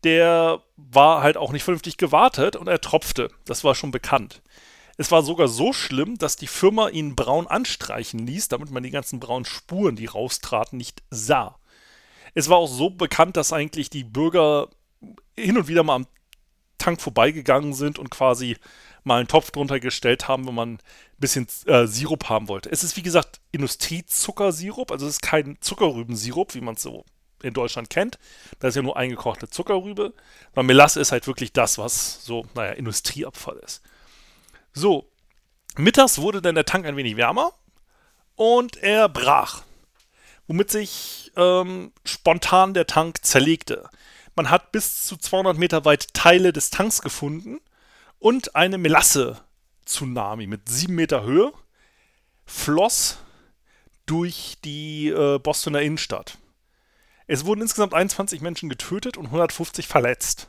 Der 0.04 0.62
war 0.76 1.22
halt 1.22 1.36
auch 1.36 1.52
nicht 1.52 1.64
vernünftig 1.64 1.96
gewartet 1.96 2.56
und 2.56 2.66
er 2.68 2.80
tropfte. 2.80 3.30
Das 3.44 3.64
war 3.64 3.74
schon 3.74 3.90
bekannt. 3.90 4.42
Es 4.98 5.12
war 5.12 5.22
sogar 5.22 5.46
so 5.46 5.72
schlimm, 5.72 6.18
dass 6.18 6.36
die 6.36 6.48
Firma 6.48 6.88
ihn 6.88 7.14
braun 7.14 7.46
anstreichen 7.46 8.26
ließ, 8.26 8.48
damit 8.48 8.70
man 8.72 8.82
die 8.82 8.90
ganzen 8.90 9.20
braunen 9.20 9.44
Spuren, 9.44 9.94
die 9.94 10.06
raustraten, 10.06 10.76
nicht 10.76 11.04
sah. 11.08 11.56
Es 12.34 12.48
war 12.48 12.58
auch 12.58 12.66
so 12.66 12.90
bekannt, 12.90 13.36
dass 13.36 13.52
eigentlich 13.52 13.90
die 13.90 14.02
Bürger 14.02 14.68
hin 15.36 15.56
und 15.56 15.68
wieder 15.68 15.84
mal 15.84 15.94
am 15.94 16.06
Tank 16.78 17.00
vorbeigegangen 17.00 17.74
sind 17.74 17.98
und 17.98 18.10
quasi 18.10 18.56
mal 19.04 19.20
einen 19.20 19.28
Topf 19.28 19.52
drunter 19.52 19.78
gestellt 19.78 20.26
haben, 20.26 20.46
wenn 20.48 20.54
man 20.54 20.72
ein 20.74 20.78
bisschen 21.18 21.46
äh, 21.66 21.86
Sirup 21.86 22.28
haben 22.28 22.48
wollte. 22.48 22.68
Es 22.70 22.82
ist 22.82 22.96
wie 22.96 23.02
gesagt 23.02 23.40
Industriezuckersirup, 23.52 24.90
also 24.90 25.06
es 25.06 25.14
ist 25.14 25.22
kein 25.22 25.58
Zuckerrübensirup, 25.60 26.54
wie 26.56 26.60
man 26.60 26.74
es 26.74 26.82
so 26.82 27.04
in 27.40 27.54
Deutschland 27.54 27.88
kennt. 27.88 28.18
Das 28.58 28.70
ist 28.70 28.76
ja 28.76 28.82
nur 28.82 28.96
eingekochte 28.96 29.48
Zuckerrübe. 29.48 30.12
Aber 30.52 30.64
Melasse 30.64 31.00
ist 31.00 31.12
halt 31.12 31.28
wirklich 31.28 31.52
das, 31.52 31.78
was 31.78 32.24
so, 32.24 32.46
naja, 32.54 32.72
Industrieabfall 32.72 33.60
ist. 33.64 33.80
So, 34.78 35.10
mittags 35.76 36.18
wurde 36.18 36.40
dann 36.40 36.54
der 36.54 36.64
Tank 36.64 36.86
ein 36.86 36.96
wenig 36.96 37.16
wärmer 37.16 37.52
und 38.36 38.76
er 38.76 39.08
brach, 39.08 39.62
womit 40.46 40.70
sich 40.70 41.32
ähm, 41.34 41.90
spontan 42.04 42.74
der 42.74 42.86
Tank 42.86 43.24
zerlegte. 43.24 43.90
Man 44.36 44.50
hat 44.50 44.70
bis 44.70 45.04
zu 45.04 45.16
200 45.16 45.58
Meter 45.58 45.84
weit 45.84 46.14
Teile 46.14 46.52
des 46.52 46.70
Tanks 46.70 47.02
gefunden 47.02 47.58
und 48.20 48.54
eine 48.54 48.78
Melasse-Tsunami 48.78 50.46
mit 50.46 50.68
7 50.68 50.94
Meter 50.94 51.24
Höhe 51.24 51.52
floss 52.46 53.18
durch 54.06 54.58
die 54.64 55.08
äh, 55.08 55.40
Bostoner 55.40 55.82
Innenstadt. 55.82 56.38
Es 57.26 57.44
wurden 57.46 57.62
insgesamt 57.62 57.94
21 57.94 58.42
Menschen 58.42 58.68
getötet 58.68 59.16
und 59.16 59.26
150 59.26 59.88
verletzt. 59.88 60.46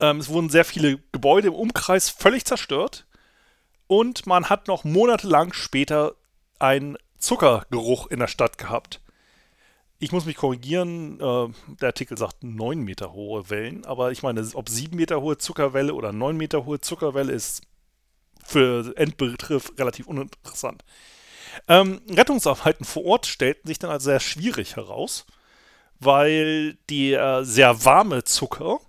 Ähm, 0.00 0.20
es 0.20 0.30
wurden 0.30 0.48
sehr 0.48 0.64
viele 0.64 0.96
Gebäude 1.12 1.48
im 1.48 1.54
Umkreis 1.54 2.08
völlig 2.08 2.46
zerstört 2.46 3.06
und 3.86 4.26
man 4.26 4.48
hat 4.48 4.68
noch 4.68 4.84
monatelang 4.84 5.52
später 5.52 6.14
einen 6.58 6.96
Zuckergeruch 7.18 8.08
in 8.08 8.18
der 8.18 8.28
Stadt 8.28 8.58
gehabt. 8.58 9.00
Ich 9.98 10.12
muss 10.12 10.26
mich 10.26 10.36
korrigieren, 10.36 11.18
äh, 11.20 11.48
der 11.80 11.88
Artikel 11.88 12.18
sagt 12.18 12.44
9 12.44 12.80
Meter 12.80 13.12
hohe 13.12 13.48
Wellen, 13.48 13.86
aber 13.86 14.12
ich 14.12 14.22
meine, 14.22 14.46
ob 14.54 14.68
7 14.68 14.94
Meter 14.94 15.22
hohe 15.22 15.38
Zuckerwelle 15.38 15.94
oder 15.94 16.12
9 16.12 16.36
Meter 16.36 16.66
hohe 16.66 16.80
Zuckerwelle 16.80 17.32
ist 17.32 17.62
für 18.44 18.92
Endbegriff 18.96 19.72
relativ 19.78 20.06
uninteressant. 20.06 20.84
Ähm, 21.68 22.02
Rettungsarbeiten 22.10 22.84
vor 22.84 23.04
Ort 23.06 23.26
stellten 23.26 23.66
sich 23.66 23.78
dann 23.78 23.90
als 23.90 24.04
sehr 24.04 24.20
schwierig 24.20 24.76
heraus, 24.76 25.24
weil 25.98 26.74
der 26.90 27.44
sehr 27.44 27.84
warme 27.84 28.24
Zucker 28.24 28.80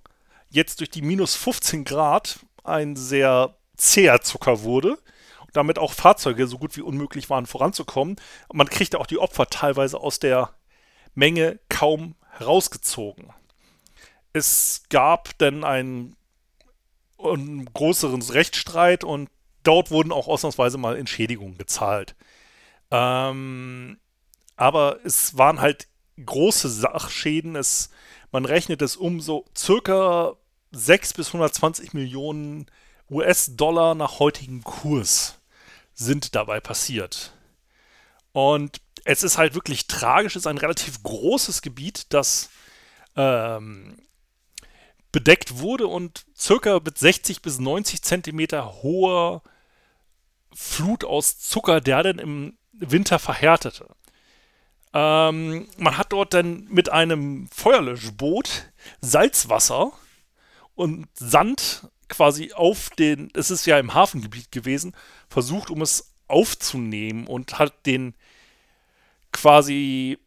jetzt 0.50 0.82
durch 0.82 0.90
die 0.90 1.02
minus 1.02 1.36
15 1.36 1.86
Grad 1.86 2.40
ein 2.66 2.98
sehr 2.98 3.56
zäher 3.78 4.22
Zucker 4.22 4.64
wurde 4.64 4.98
und 5.42 5.56
damit 5.56 5.80
auch 5.80 5.94
Fahrzeuge 5.94 6.48
so 6.48 6.58
gut 6.58 6.76
wie 6.76 6.82
unmöglich 6.82 7.30
waren 7.30 7.46
voranzukommen. 7.46 8.18
Und 8.48 8.58
man 8.58 8.70
kriegte 8.70 9.00
auch 9.00 9.06
die 9.06 9.20
Opfer 9.20 9.48
teilweise 9.48 10.00
aus 10.00 10.20
der 10.20 10.52
Menge 11.16 11.60
kaum 11.70 12.16
herausgezogen. 12.32 13.34
Es 14.34 14.84
gab 14.90 15.38
dann 15.40 15.64
einen, 15.64 16.16
einen 17.18 17.66
größeren 17.74 18.22
Rechtsstreit 18.22 19.04
und 19.04 19.30
dort 19.64 19.90
wurden 19.90 20.12
auch 20.12 20.28
ausnahmsweise 20.28 20.78
mal 20.78 20.98
Entschädigungen 20.98 21.58
gezahlt. 21.58 22.16
Ähm, 22.92 24.00
aber 24.56 25.00
es 25.04 25.38
waren 25.38 25.60
halt 25.60 25.88
große 26.24 26.70
Sachschäden. 26.70 27.56
Es, 27.56 27.90
man 28.32 28.46
rechnet 28.46 28.82
es 28.82 28.96
um 28.96 29.22
so 29.22 29.46
circa 29.56 30.36
6 30.72 31.14
bis 31.14 31.28
120 31.28 31.94
Millionen 31.94 32.68
US-Dollar 33.10 33.96
nach 33.96 34.20
heutigem 34.20 34.64
Kurs 34.64 35.40
sind 35.94 36.36
dabei 36.36 36.60
passiert. 36.60 37.34
Und 38.32 38.82
es 39.06 39.24
ist 39.24 39.38
halt 39.38 39.56
wirklich 39.56 39.88
tragisch, 39.88 40.36
es 40.36 40.44
ist 40.44 40.48
ein 40.48 40.58
relativ 40.58 41.02
großes 41.02 41.62
Gebiet, 41.62 42.08
das 42.10 42.50
ähm, 43.16 43.98
bedeckt 45.12 45.60
wurde 45.60 45.88
und 45.88 46.26
circa 46.38 46.80
mit 46.84 46.98
60 46.98 47.42
bis 47.42 47.60
90 47.60 48.02
Zentimeter 48.02 48.84
hoher 48.84 49.42
Flut 50.54 51.04
aus 51.04 51.40
Zucker, 51.40 51.82
der 51.82 52.04
dann 52.04 52.20
im 52.20 52.58
Winter 52.74 53.20
verhärtete. 53.20 53.88
Ähm, 54.94 55.68
man 55.78 55.98
hat 55.98 56.14
dort 56.14 56.34
dann 56.34 56.66
mit 56.66 56.90
einem 56.90 57.48
Feuerlöschboot 57.52 58.72
Salzwasser 59.02 59.92
und 60.76 61.08
Sand 61.14 61.90
quasi 62.10 62.54
auf 62.54 62.90
den, 62.92 63.30
es 63.34 63.52
ist 63.52 63.66
ja 63.66 63.80
im 63.80 63.94
Hafengebiet 63.94 64.52
gewesen, 64.52 64.96
versucht, 65.30 65.70
um 65.70 65.82
es 65.82 66.14
aufzunehmen 66.28 67.28
und 67.28 67.60
hat 67.60 67.86
den 67.86 68.14
quasi 69.32 70.18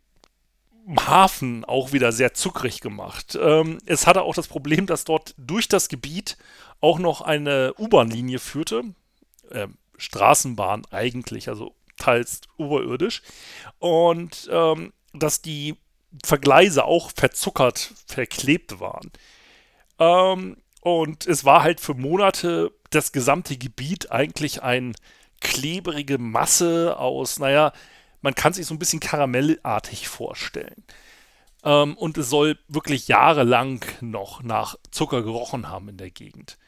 Hafen 0.98 1.64
auch 1.64 1.92
wieder 1.92 2.12
sehr 2.12 2.34
zuckrig 2.34 2.80
gemacht. 2.80 3.38
Ähm, 3.40 3.78
es 3.86 4.06
hatte 4.06 4.22
auch 4.22 4.34
das 4.34 4.48
Problem, 4.48 4.86
dass 4.86 5.04
dort 5.04 5.34
durch 5.36 5.68
das 5.68 5.88
Gebiet 5.88 6.36
auch 6.80 6.98
noch 6.98 7.20
eine 7.20 7.74
U-Bahn-Linie 7.78 8.38
führte. 8.38 8.82
Äh, 9.50 9.68
Straßenbahn 9.98 10.86
eigentlich, 10.90 11.48
also 11.48 11.74
teils 11.98 12.40
oberirdisch. 12.56 13.22
Und 13.78 14.48
ähm, 14.50 14.92
dass 15.12 15.42
die 15.42 15.76
Vergleise 16.24 16.84
auch 16.84 17.12
verzuckert, 17.14 17.92
verklebt 18.06 18.80
waren. 18.80 19.12
Ähm, 19.98 20.56
und 20.80 21.26
es 21.26 21.44
war 21.44 21.62
halt 21.62 21.80
für 21.80 21.94
Monate 21.94 22.72
das 22.90 23.12
gesamte 23.12 23.56
Gebiet 23.56 24.10
eigentlich 24.10 24.62
eine 24.62 24.92
klebrige 25.40 26.18
Masse 26.18 26.98
aus, 26.98 27.38
naja, 27.38 27.72
man 28.20 28.34
kann 28.34 28.52
sich 28.52 28.66
so 28.66 28.74
ein 28.74 28.78
bisschen 28.78 29.00
karamellartig 29.00 30.08
vorstellen. 30.08 30.84
Ähm, 31.64 31.96
und 31.96 32.18
es 32.18 32.28
soll 32.30 32.58
wirklich 32.68 33.08
jahrelang 33.08 33.84
noch 34.00 34.42
nach 34.42 34.76
Zucker 34.90 35.22
gerochen 35.22 35.68
haben 35.68 35.88
in 35.88 35.96
der 35.96 36.10
Gegend. 36.10 36.58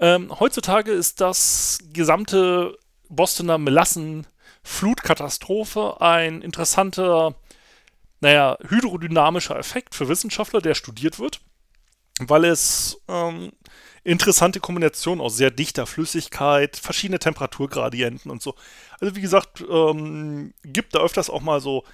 Ähm, 0.00 0.38
heutzutage 0.38 0.92
ist 0.92 1.20
das 1.20 1.80
gesamte 1.92 2.78
Bostoner 3.08 3.58
Melassen-Flutkatastrophe 3.58 6.00
ein 6.00 6.42
interessanter 6.42 7.34
naja, 8.20 8.56
hydrodynamischer 8.66 9.58
Effekt 9.58 9.94
für 9.94 10.08
Wissenschaftler, 10.08 10.62
der 10.62 10.74
studiert 10.74 11.18
wird, 11.18 11.42
weil 12.20 12.44
es 12.44 13.00
ähm, 13.08 13.52
interessante 14.04 14.60
Kombination 14.60 15.20
aus 15.20 15.36
sehr 15.36 15.50
dichter 15.50 15.86
Flüssigkeit, 15.86 16.76
verschiedene 16.76 17.18
Temperaturgradienten 17.18 18.30
und 18.30 18.42
so. 18.42 18.54
Also 19.00 19.16
wie 19.16 19.20
gesagt, 19.20 19.64
ähm, 19.68 20.52
gibt 20.62 20.94
da 20.94 21.00
öfters 21.00 21.30
auch 21.30 21.40
mal 21.40 21.60
so 21.60 21.84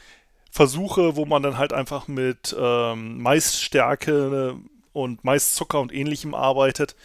Versuche, 0.50 1.14
wo 1.16 1.24
man 1.24 1.42
dann 1.42 1.58
halt 1.58 1.72
einfach 1.72 2.08
mit 2.08 2.54
ähm, 2.58 3.22
Maisstärke 3.22 4.56
und 4.92 5.24
Maiszucker 5.24 5.80
und 5.80 5.92
ähnlichem 5.92 6.34
arbeitet. 6.34 6.96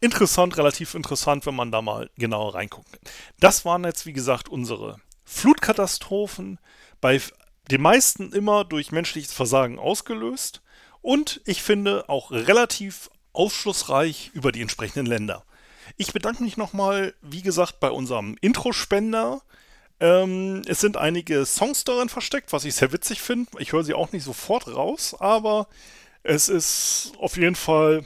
Interessant, 0.00 0.56
relativ 0.58 0.94
interessant, 0.94 1.46
wenn 1.46 1.54
man 1.54 1.70
da 1.70 1.80
mal 1.82 2.10
genauer 2.16 2.54
reinguckt. 2.54 2.98
Das 3.40 3.64
waren 3.64 3.84
jetzt, 3.84 4.06
wie 4.06 4.12
gesagt, 4.12 4.48
unsere 4.48 4.96
Flutkatastrophen. 5.24 6.58
Bei 7.00 7.20
den 7.70 7.82
meisten 7.82 8.32
immer 8.32 8.64
durch 8.64 8.92
menschliches 8.92 9.32
Versagen 9.32 9.78
ausgelöst. 9.78 10.62
Und 11.06 11.40
ich 11.44 11.62
finde 11.62 12.08
auch 12.08 12.32
relativ 12.32 13.10
aufschlussreich 13.32 14.32
über 14.34 14.50
die 14.50 14.60
entsprechenden 14.60 15.06
Länder. 15.06 15.44
Ich 15.96 16.12
bedanke 16.12 16.42
mich 16.42 16.56
nochmal, 16.56 17.14
wie 17.22 17.42
gesagt, 17.42 17.78
bei 17.78 17.92
unserem 17.92 18.36
Intro-Spender. 18.40 19.40
Ähm, 20.00 20.62
es 20.66 20.80
sind 20.80 20.96
einige 20.96 21.46
Songs 21.46 21.84
darin 21.84 22.08
versteckt, 22.08 22.52
was 22.52 22.64
ich 22.64 22.74
sehr 22.74 22.90
witzig 22.90 23.22
finde. 23.22 23.52
Ich 23.60 23.70
höre 23.70 23.84
sie 23.84 23.94
auch 23.94 24.10
nicht 24.10 24.24
sofort 24.24 24.66
raus, 24.66 25.14
aber 25.16 25.68
es 26.24 26.48
ist 26.48 27.12
auf 27.20 27.36
jeden 27.36 27.54
Fall 27.54 28.04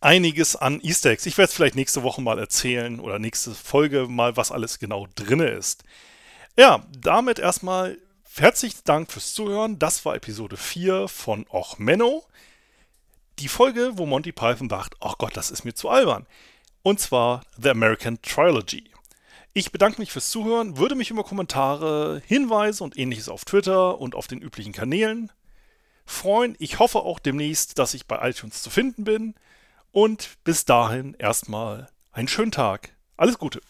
einiges 0.00 0.56
an 0.56 0.80
Easter 0.80 1.10
Eggs. 1.10 1.26
Ich 1.26 1.38
werde 1.38 1.50
es 1.50 1.54
vielleicht 1.54 1.76
nächste 1.76 2.02
Woche 2.02 2.22
mal 2.22 2.40
erzählen 2.40 2.98
oder 2.98 3.20
nächste 3.20 3.54
Folge 3.54 4.08
mal, 4.08 4.36
was 4.36 4.50
alles 4.50 4.80
genau 4.80 5.06
drin 5.14 5.38
ist. 5.38 5.84
Ja, 6.56 6.84
damit 6.98 7.38
erstmal 7.38 7.98
herzlichen 8.38 8.80
Dank 8.84 9.10
fürs 9.10 9.34
Zuhören. 9.34 9.78
Das 9.78 10.04
war 10.04 10.14
Episode 10.14 10.56
4 10.56 11.08
von 11.08 11.46
Och 11.50 11.78
Menno 11.78 12.24
die 13.40 13.48
Folge, 13.48 13.92
wo 13.94 14.06
Monty 14.06 14.32
Python 14.32 14.68
sagt, 14.68 14.94
ach 15.00 15.16
Gott, 15.18 15.36
das 15.36 15.50
ist 15.50 15.64
mir 15.64 15.74
zu 15.74 15.88
albern. 15.88 16.26
Und 16.82 17.00
zwar 17.00 17.42
The 17.60 17.70
American 17.70 18.20
Trilogy. 18.22 18.90
Ich 19.52 19.72
bedanke 19.72 20.00
mich 20.00 20.12
fürs 20.12 20.30
Zuhören, 20.30 20.76
würde 20.76 20.94
mich 20.94 21.10
über 21.10 21.24
Kommentare, 21.24 22.22
Hinweise 22.26 22.84
und 22.84 22.96
ähnliches 22.96 23.28
auf 23.28 23.44
Twitter 23.44 23.98
und 23.98 24.14
auf 24.14 24.26
den 24.28 24.40
üblichen 24.40 24.72
Kanälen 24.72 25.32
freuen. 26.06 26.54
Ich 26.58 26.78
hoffe 26.78 27.00
auch 27.00 27.18
demnächst, 27.18 27.78
dass 27.78 27.94
ich 27.94 28.06
bei 28.06 28.28
iTunes 28.28 28.62
zu 28.62 28.70
finden 28.70 29.04
bin. 29.04 29.34
Und 29.92 30.36
bis 30.44 30.64
dahin 30.66 31.14
erstmal 31.14 31.88
einen 32.12 32.28
schönen 32.28 32.52
Tag. 32.52 32.90
Alles 33.16 33.38
Gute. 33.38 33.60